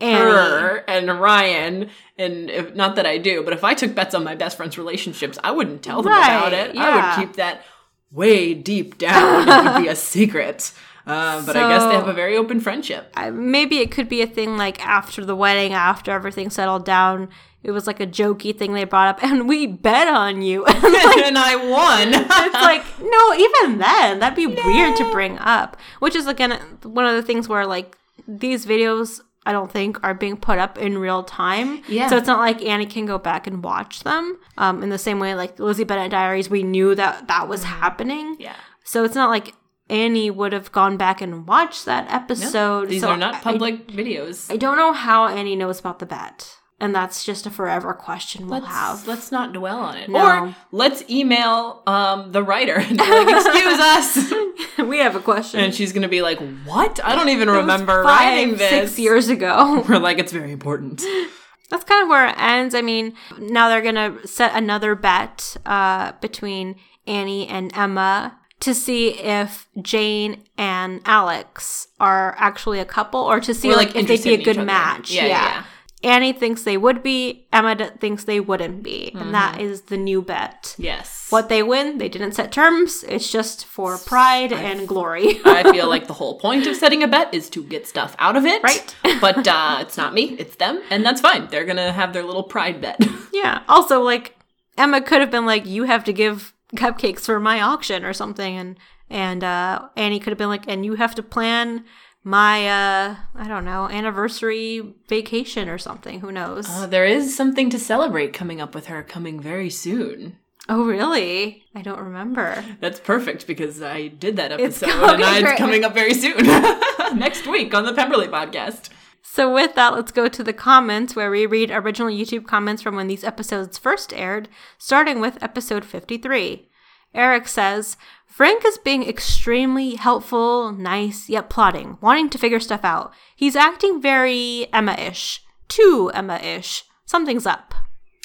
Annie. 0.00 0.20
her 0.20 0.84
and 0.88 1.20
Ryan. 1.20 1.90
And 2.18 2.50
if, 2.50 2.74
not 2.74 2.96
that 2.96 3.06
I 3.06 3.18
do, 3.18 3.42
but 3.42 3.52
if 3.52 3.64
I 3.64 3.74
took 3.74 3.94
bets 3.94 4.14
on 4.14 4.24
my 4.24 4.34
best 4.34 4.56
friend's 4.56 4.78
relationships, 4.78 5.38
I 5.44 5.50
wouldn't 5.50 5.82
tell 5.82 6.02
them 6.02 6.12
about 6.12 6.52
it. 6.52 6.74
yeah. 6.74 6.82
I 6.84 7.18
would 7.18 7.26
keep 7.26 7.36
that 7.36 7.62
way 8.10 8.54
deep 8.54 8.98
down. 8.98 9.48
it 9.48 9.72
would 9.74 9.82
be 9.82 9.88
a 9.88 9.96
secret. 10.14 10.72
Uh, 11.06 11.44
but 11.46 11.56
I 11.56 11.68
guess 11.68 11.84
they 11.84 11.94
have 11.94 12.08
a 12.08 12.12
very 12.12 12.36
open 12.36 12.58
friendship. 12.60 13.12
I- 13.14 13.30
maybe 13.30 13.78
it 13.78 13.90
could 13.92 14.08
be 14.08 14.22
a 14.22 14.26
thing 14.26 14.56
like 14.56 14.84
after 14.84 15.24
the 15.24 15.36
wedding, 15.36 15.72
after 15.72 16.10
everything 16.10 16.50
settled 16.50 16.84
down. 16.84 17.28
It 17.62 17.72
was 17.72 17.86
like 17.88 17.98
a 18.00 18.06
jokey 18.06 18.56
thing 18.56 18.74
they 18.74 18.84
brought 18.84 19.08
up, 19.08 19.22
and 19.24 19.48
we 19.48 19.66
bet 19.66 20.06
on 20.08 20.40
you. 20.42 20.64
And 20.76 20.82
like, 20.82 21.16
and 21.18 21.38
I 21.38 21.56
won. 21.56 22.08
it's 22.14 22.54
like 22.54 22.84
no 23.00 23.34
even 23.34 23.78
then 23.78 24.18
that'd 24.20 24.36
be 24.36 24.46
weird 24.46 24.96
to 24.96 25.10
bring 25.12 25.36
up 25.38 25.76
which 26.00 26.14
is 26.14 26.26
again 26.28 26.52
one 26.84 27.04
of 27.06 27.14
the 27.16 27.22
things 27.22 27.48
where 27.48 27.66
like 27.66 27.96
these 28.28 28.64
videos 28.66 29.20
i 29.46 29.52
don't 29.52 29.70
think 29.70 29.98
are 30.04 30.12
being 30.14 30.36
put 30.36 30.58
up 30.58 30.76
in 30.78 30.98
real 30.98 31.22
time 31.22 31.82
Yeah. 31.88 32.08
so 32.08 32.16
it's 32.16 32.26
not 32.26 32.38
like 32.40 32.62
annie 32.62 32.86
can 32.86 33.06
go 33.06 33.18
back 33.18 33.46
and 33.46 33.62
watch 33.64 34.02
them 34.02 34.38
um, 34.58 34.82
in 34.82 34.90
the 34.90 34.98
same 34.98 35.18
way 35.18 35.34
like 35.34 35.58
lizzie 35.58 35.84
Bennet 35.84 36.10
diaries 36.10 36.50
we 36.50 36.62
knew 36.62 36.94
that 36.94 37.28
that 37.28 37.48
was 37.48 37.64
happening 37.64 38.34
Mm-hmm. 38.34 38.42
yeah. 38.42 38.56
so 38.84 39.04
it's 39.04 39.14
not 39.14 39.30
like 39.30 39.54
annie 39.88 40.30
would 40.30 40.52
have 40.52 40.72
gone 40.72 40.96
back 40.96 41.20
and 41.20 41.46
watched 41.46 41.84
that 41.84 42.10
episode 42.12 42.88
These 42.88 43.02
So 43.02 43.10
are 43.10 43.16
not 43.16 43.36
I- 43.36 43.40
public 43.40 43.86
videos. 43.86 44.50
I, 44.52 44.56
don't 44.56 44.76
know 44.76 44.92
how 44.92 45.28
annie 45.28 45.54
knows 45.56 45.78
about 45.80 46.00
the 46.00 46.06
bet 46.06 46.55
and 46.78 46.94
that's 46.94 47.24
just 47.24 47.46
a 47.46 47.50
forever 47.50 47.94
question 47.94 48.48
we'll 48.48 48.60
Let's, 48.60 48.66
have 48.66 49.08
let's 49.08 49.32
not 49.32 49.52
dwell 49.52 49.78
on 49.78 49.96
it. 49.96 50.08
No. 50.10 50.20
Or 50.48 50.56
let's 50.72 51.08
email 51.08 51.82
um, 51.86 52.32
the 52.32 52.42
writer 52.42 52.74
and 52.74 52.98
be 52.98 53.04
like, 53.04 53.28
excuse 53.28 53.80
us. 53.80 54.32
we 54.86 54.98
have 54.98 55.16
a 55.16 55.20
question 55.20 55.60
And 55.60 55.74
she's 55.74 55.92
gonna 55.92 56.08
be 56.08 56.22
like, 56.22 56.38
"What? 56.64 57.00
I 57.02 57.14
don't 57.16 57.30
even 57.30 57.48
It 57.48 57.52
remember 57.52 58.02
five, 58.04 58.04
writing 58.04 58.56
this." 58.56 58.70
six 58.70 58.98
years 58.98 59.28
ago 59.28 59.84
We're 59.88 59.98
like, 59.98 60.18
"It's 60.18 60.32
very 60.32 60.52
important." 60.52 61.02
that's 61.70 61.84
kind 61.84 62.02
of 62.02 62.08
where 62.08 62.28
it 62.28 62.36
ends. 62.38 62.74
I 62.74 62.82
mean, 62.82 63.14
now 63.38 63.68
they're 63.68 63.82
gonna 63.82 64.26
set 64.26 64.54
another 64.54 64.94
bet 64.94 65.56
uh, 65.64 66.12
between 66.20 66.76
Annie 67.06 67.46
and 67.48 67.74
Emma 67.74 68.38
to 68.60 68.74
see 68.74 69.10
if 69.10 69.68
Jane 69.80 70.44
and 70.56 71.00
Alex 71.04 71.88
are 72.00 72.34
actually 72.38 72.80
a 72.80 72.84
couple, 72.84 73.20
or 73.20 73.40
to 73.40 73.52
see 73.52 73.70
Or, 73.70 73.76
like, 73.76 73.94
like, 73.94 73.96
if 73.96 74.22
they'd 74.22 74.36
be 74.36 74.42
a 74.42 74.44
good 74.44 74.64
match. 74.64 75.10
Yeah, 75.10 75.26
yeah, 75.26 75.42
yeah. 75.42 75.64
Annie 76.06 76.32
thinks 76.32 76.62
they 76.62 76.76
would 76.76 77.02
be. 77.02 77.46
Emma 77.52 77.74
d- 77.74 77.88
thinks 78.00 78.24
they 78.24 78.38
wouldn't 78.40 78.82
be, 78.82 79.10
and 79.12 79.20
Mm-hmm. 79.22 79.32
that 79.32 79.60
is 79.60 79.82
the 79.82 79.96
new 79.96 80.22
bet. 80.22 80.74
Yes. 80.78 81.26
What 81.30 81.48
they 81.48 81.62
win, 81.62 81.98
they 81.98 82.08
didn't 82.08 82.32
set 82.32 82.52
terms. 82.52 83.04
It's 83.08 83.30
just 83.30 83.64
for 83.64 83.98
pride 83.98 84.52
and 84.52 84.86
glory. 84.86 85.40
I 85.44 85.70
feel 85.72 85.88
like 85.94 86.06
the 86.06 86.12
whole 86.20 86.38
point 86.38 86.66
of 86.66 86.76
setting 86.76 87.02
a 87.02 87.08
bet 87.08 87.34
is 87.34 87.50
to 87.50 87.62
get 87.64 87.86
stuff 87.86 88.14
out 88.18 88.36
of 88.36 88.46
it. 88.46 88.62
Right. 88.62 88.94
but 89.20 89.46
uh, 89.48 89.78
it's 89.80 89.96
not 89.96 90.14
me, 90.14 90.36
it's 90.38 90.56
them. 90.56 90.80
And 90.90 91.04
that's 91.04 91.20
fine. 91.20 91.48
They're 91.48 91.64
going 91.66 91.76
to 91.84 91.92
have 91.92 92.12
their 92.12 92.22
little 92.22 92.44
pride 92.44 92.80
bet. 92.80 93.04
Yeah. 93.32 93.62
Also, 93.68 94.00
like 94.00 94.36
Emma 94.78 95.00
could 95.02 95.20
have 95.20 95.30
been 95.30 95.46
like, 95.46 95.66
"You 95.66 95.84
have 95.84 96.04
to 96.04 96.12
give 96.12 96.52
cupcakes 96.76 97.22
for 97.26 97.40
my 97.40 97.60
auction" 97.60 98.04
or 98.04 98.12
something, 98.12 98.56
and 98.56 98.78
and 99.10 99.42
uh, 99.42 99.88
Annie 99.96 100.20
could 100.20 100.30
have 100.30 100.38
been 100.38 100.48
like, 100.56 100.68
"And 100.68 100.84
you 100.84 100.94
have 100.94 101.14
to 101.16 101.22
plan 101.22 101.84
my 102.26 102.68
uh, 102.68 103.16
I 103.36 103.46
don't 103.46 103.64
know 103.64 103.88
anniversary 103.88 104.94
vacation 105.08 105.68
or 105.68 105.78
something. 105.78 106.20
Who 106.20 106.32
knows?" 106.32 106.66
Uh, 106.68 106.86
there 106.86 107.06
is 107.06 107.36
something 107.36 107.70
to 107.70 107.78
celebrate 107.78 108.32
coming 108.32 108.60
up 108.60 108.74
with 108.74 108.86
her 108.86 109.02
coming 109.02 109.38
very 109.40 109.70
soon. 109.70 110.36
Oh, 110.68 110.84
really? 110.84 111.62
I 111.76 111.82
don't 111.82 112.00
remember. 112.00 112.64
That's 112.80 112.98
perfect 112.98 113.46
because 113.46 113.80
I 113.80 114.08
did 114.08 114.34
that 114.36 114.50
episode 114.50 114.88
and 114.90 115.22
I- 115.22 115.38
it's 115.38 115.58
coming 115.58 115.84
up 115.84 115.94
very 115.94 116.12
soon. 116.12 116.36
Next 117.16 117.46
week 117.46 117.72
on 117.72 117.84
the 117.84 117.94
Pemberley 117.94 118.26
podcast. 118.26 118.90
So, 119.22 119.52
with 119.52 119.74
that, 119.76 119.94
let's 119.94 120.10
go 120.12 120.26
to 120.28 120.42
the 120.42 120.52
comments 120.52 121.14
where 121.14 121.30
we 121.30 121.46
read 121.46 121.70
original 121.70 122.08
YouTube 122.08 122.46
comments 122.46 122.82
from 122.82 122.96
when 122.96 123.06
these 123.06 123.22
episodes 123.22 123.78
first 123.78 124.12
aired, 124.12 124.48
starting 124.78 125.20
with 125.20 125.40
episode 125.42 125.84
53. 125.84 126.68
Eric 127.16 127.48
says, 127.48 127.96
Frank 128.26 128.64
is 128.66 128.78
being 128.78 129.02
extremely 129.08 129.94
helpful, 129.94 130.70
nice, 130.70 131.28
yet 131.28 131.48
plotting, 131.48 131.96
wanting 132.02 132.28
to 132.30 132.38
figure 132.38 132.60
stuff 132.60 132.84
out. 132.84 133.14
He's 133.34 133.56
acting 133.56 134.00
very 134.00 134.68
Emma 134.72 134.92
ish. 134.92 135.42
Too 135.68 136.10
Emma 136.12 136.36
ish. 136.36 136.84
Something's 137.06 137.46
up. 137.46 137.74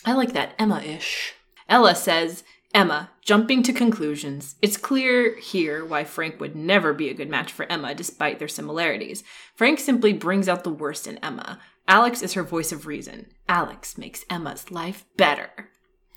I 0.05 0.13
like 0.13 0.33
that 0.33 0.53
Emma 0.59 0.81
ish. 0.81 1.33
Ella 1.69 1.95
says, 1.95 2.43
Emma, 2.73 3.11
jumping 3.21 3.63
to 3.63 3.71
conclusions. 3.71 4.55
It's 4.61 4.75
clear 4.75 5.37
here 5.37 5.85
why 5.85 6.03
Frank 6.03 6.41
would 6.41 6.55
never 6.55 6.93
be 6.93 7.09
a 7.09 7.13
good 7.13 7.29
match 7.29 7.51
for 7.51 7.71
Emma 7.71 7.95
despite 7.95 8.39
their 8.39 8.47
similarities. 8.47 9.23
Frank 9.55 9.79
simply 9.79 10.11
brings 10.11 10.49
out 10.49 10.63
the 10.65 10.69
worst 10.69 11.07
in 11.07 11.17
Emma. 11.19 11.59
Alex 11.87 12.21
is 12.21 12.33
her 12.33 12.43
voice 12.43 12.71
of 12.71 12.85
reason. 12.85 13.27
Alex 13.47 13.97
makes 13.97 14.25
Emma's 14.29 14.71
life 14.71 15.05
better. 15.15 15.49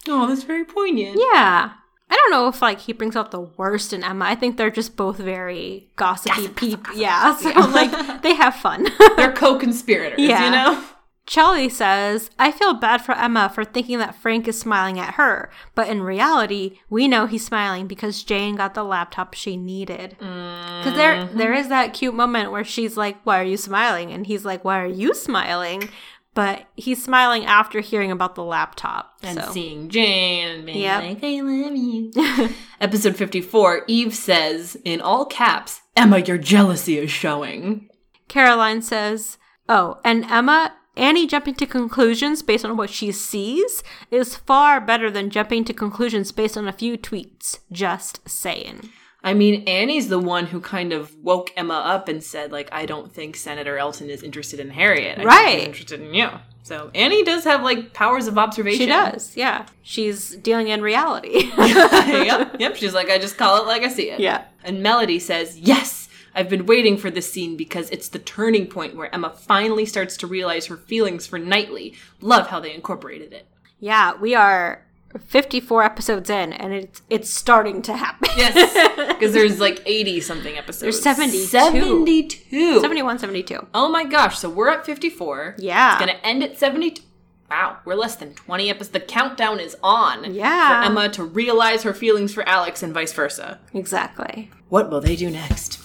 Oh, 0.08 0.26
that's 0.26 0.42
very 0.42 0.64
poignant. 0.64 1.20
Yeah. 1.32 1.74
I 2.10 2.16
don't 2.16 2.30
know 2.30 2.48
if 2.48 2.60
like 2.60 2.80
he 2.80 2.92
brings 2.92 3.16
out 3.16 3.30
the 3.30 3.40
worst 3.40 3.92
in 3.92 4.04
Emma. 4.04 4.26
I 4.26 4.34
think 4.34 4.56
they're 4.56 4.70
just 4.70 4.96
both 4.96 5.16
very 5.16 5.88
gossipy 5.96 6.48
people. 6.48 6.94
Yeah. 6.94 7.36
So 7.40 7.50
like 7.50 8.22
they 8.22 8.34
have 8.34 8.54
fun. 8.56 8.86
They're 9.16 9.32
co-conspirators, 9.32 10.18
Yeah. 10.18 10.44
you 10.44 10.50
know? 10.50 10.84
Charlie 11.26 11.70
says, 11.70 12.30
I 12.38 12.50
feel 12.50 12.74
bad 12.74 12.98
for 12.98 13.12
Emma 13.12 13.50
for 13.52 13.64
thinking 13.64 13.98
that 13.98 14.14
Frank 14.14 14.46
is 14.46 14.60
smiling 14.60 14.98
at 14.98 15.14
her, 15.14 15.50
but 15.74 15.88
in 15.88 16.02
reality, 16.02 16.80
we 16.90 17.08
know 17.08 17.24
he's 17.26 17.46
smiling 17.46 17.86
because 17.86 18.22
Jane 18.22 18.56
got 18.56 18.74
the 18.74 18.84
laptop 18.84 19.32
she 19.32 19.56
needed. 19.56 20.16
Because 20.18 20.94
there, 20.94 21.24
there 21.24 21.52
mm-hmm. 21.52 21.60
is 21.60 21.68
that 21.68 21.94
cute 21.94 22.14
moment 22.14 22.52
where 22.52 22.64
she's 22.64 22.98
like, 22.98 23.16
Why 23.24 23.40
are 23.40 23.44
you 23.44 23.56
smiling? 23.56 24.12
And 24.12 24.26
he's 24.26 24.44
like, 24.44 24.64
Why 24.64 24.80
are 24.80 24.86
you 24.86 25.14
smiling? 25.14 25.88
But 26.34 26.66
he's 26.74 27.02
smiling 27.02 27.46
after 27.46 27.80
hearing 27.80 28.10
about 28.10 28.34
the 28.34 28.42
laptop. 28.42 29.12
and 29.22 29.38
so. 29.40 29.50
seeing 29.52 29.88
Jane 29.88 30.48
and 30.48 30.66
being 30.66 30.78
Yep. 30.82 31.02
like, 31.02 31.24
I 31.24 31.40
love 31.40 31.76
you. 31.76 32.54
Episode 32.80 33.16
54, 33.16 33.84
Eve 33.86 34.14
says, 34.14 34.76
in 34.84 35.00
all 35.00 35.26
caps, 35.26 35.80
Emma, 35.96 36.18
your 36.18 36.38
jealousy 36.38 36.98
is 36.98 37.10
showing. 37.10 37.88
Caroline 38.28 38.82
says, 38.82 39.38
Oh, 39.68 40.00
and 40.04 40.24
Emma, 40.24 40.74
Annie 40.96 41.26
jumping 41.26 41.54
to 41.54 41.66
conclusions 41.66 42.42
based 42.42 42.64
on 42.64 42.76
what 42.76 42.90
she 42.90 43.12
sees 43.12 43.82
is 44.10 44.36
far 44.36 44.80
better 44.80 45.10
than 45.10 45.30
jumping 45.30 45.64
to 45.64 45.72
conclusions 45.72 46.32
based 46.32 46.56
on 46.56 46.66
a 46.68 46.72
few 46.72 46.98
tweets. 46.98 47.60
Just 47.72 48.28
saying. 48.28 48.90
I 49.24 49.34
mean, 49.34 49.64
Annie's 49.66 50.08
the 50.08 50.18
one 50.18 50.46
who 50.46 50.60
kind 50.60 50.92
of 50.92 51.16
woke 51.22 51.50
Emma 51.56 51.74
up 51.74 52.08
and 52.08 52.22
said, 52.22 52.52
like, 52.52 52.68
I 52.70 52.84
don't 52.86 53.10
think 53.12 53.34
Senator 53.36 53.78
Elton 53.78 54.10
is 54.10 54.22
interested 54.22 54.60
in 54.60 54.70
Harriet. 54.70 55.12
I 55.12 55.14
think 55.16 55.28
Right. 55.28 55.58
he's 55.60 55.66
interested 55.66 56.00
in 56.02 56.12
you. 56.14 56.28
So 56.62 56.90
Annie 56.94 57.24
does 57.24 57.44
have, 57.44 57.62
like, 57.62 57.92
powers 57.94 58.26
of 58.26 58.36
observation. 58.38 58.80
She 58.80 58.86
does, 58.86 59.36
yeah. 59.36 59.66
She's 59.82 60.36
dealing 60.36 60.68
in 60.68 60.82
reality. 60.82 61.50
yep, 61.58 62.56
yep. 62.60 62.76
She's 62.76 62.94
like, 62.94 63.10
I 63.10 63.18
just 63.18 63.36
call 63.38 63.62
it 63.62 63.66
like 63.66 63.82
I 63.82 63.88
see 63.88 64.10
it. 64.10 64.20
Yeah. 64.20 64.44
And 64.62 64.82
Melody 64.82 65.18
says, 65.18 65.58
Yes, 65.58 66.08
I've 66.34 66.48
been 66.48 66.66
waiting 66.66 66.96
for 66.96 67.10
this 67.10 67.30
scene 67.32 67.56
because 67.56 67.88
it's 67.90 68.08
the 68.08 68.18
turning 68.18 68.66
point 68.66 68.94
where 68.96 69.14
Emma 69.14 69.30
finally 69.30 69.86
starts 69.86 70.16
to 70.18 70.26
realize 70.26 70.66
her 70.66 70.76
feelings 70.76 71.26
for 71.26 71.38
Knightley. 71.38 71.94
Love 72.20 72.48
how 72.48 72.60
they 72.60 72.74
incorporated 72.74 73.32
it. 73.32 73.46
yeah, 73.78 74.14
we 74.18 74.34
are 74.34 74.83
54 75.18 75.82
episodes 75.82 76.30
in 76.30 76.52
and 76.52 76.72
it's 76.72 77.02
it's 77.10 77.30
starting 77.30 77.82
to 77.82 77.96
happen. 77.96 78.28
Yes, 78.36 79.08
because 79.08 79.32
there's 79.32 79.60
like 79.60 79.82
80 79.86 80.20
something 80.20 80.56
episodes. 80.56 80.80
There's 80.80 81.02
72. 81.02 81.46
72. 81.46 82.80
71, 82.80 83.18
72. 83.18 83.66
Oh 83.74 83.88
my 83.88 84.04
gosh, 84.04 84.38
so 84.38 84.48
we're 84.50 84.68
at 84.70 84.84
54. 84.84 85.56
Yeah. 85.58 85.92
It's 85.94 86.04
going 86.04 86.16
to 86.16 86.26
end 86.26 86.42
at 86.42 86.58
72. 86.58 87.02
Wow, 87.50 87.78
we're 87.84 87.94
less 87.94 88.16
than 88.16 88.34
20 88.34 88.70
episodes. 88.70 88.90
The 88.90 89.00
countdown 89.00 89.60
is 89.60 89.76
on. 89.82 90.34
Yeah. 90.34 90.80
For 90.80 90.86
Emma 90.86 91.08
to 91.10 91.24
realize 91.24 91.82
her 91.82 91.92
feelings 91.92 92.32
for 92.34 92.48
Alex 92.48 92.82
and 92.82 92.92
vice 92.92 93.12
versa. 93.12 93.60
Exactly. 93.72 94.50
What 94.70 94.90
will 94.90 95.00
they 95.00 95.14
do 95.14 95.30
next? 95.30 95.80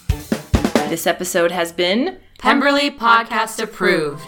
This 0.89 1.05
episode 1.05 1.51
has 1.51 1.71
been 1.71 2.17
Pemberley 2.39 2.89
Podcast 2.89 3.61
approved. 3.61 4.25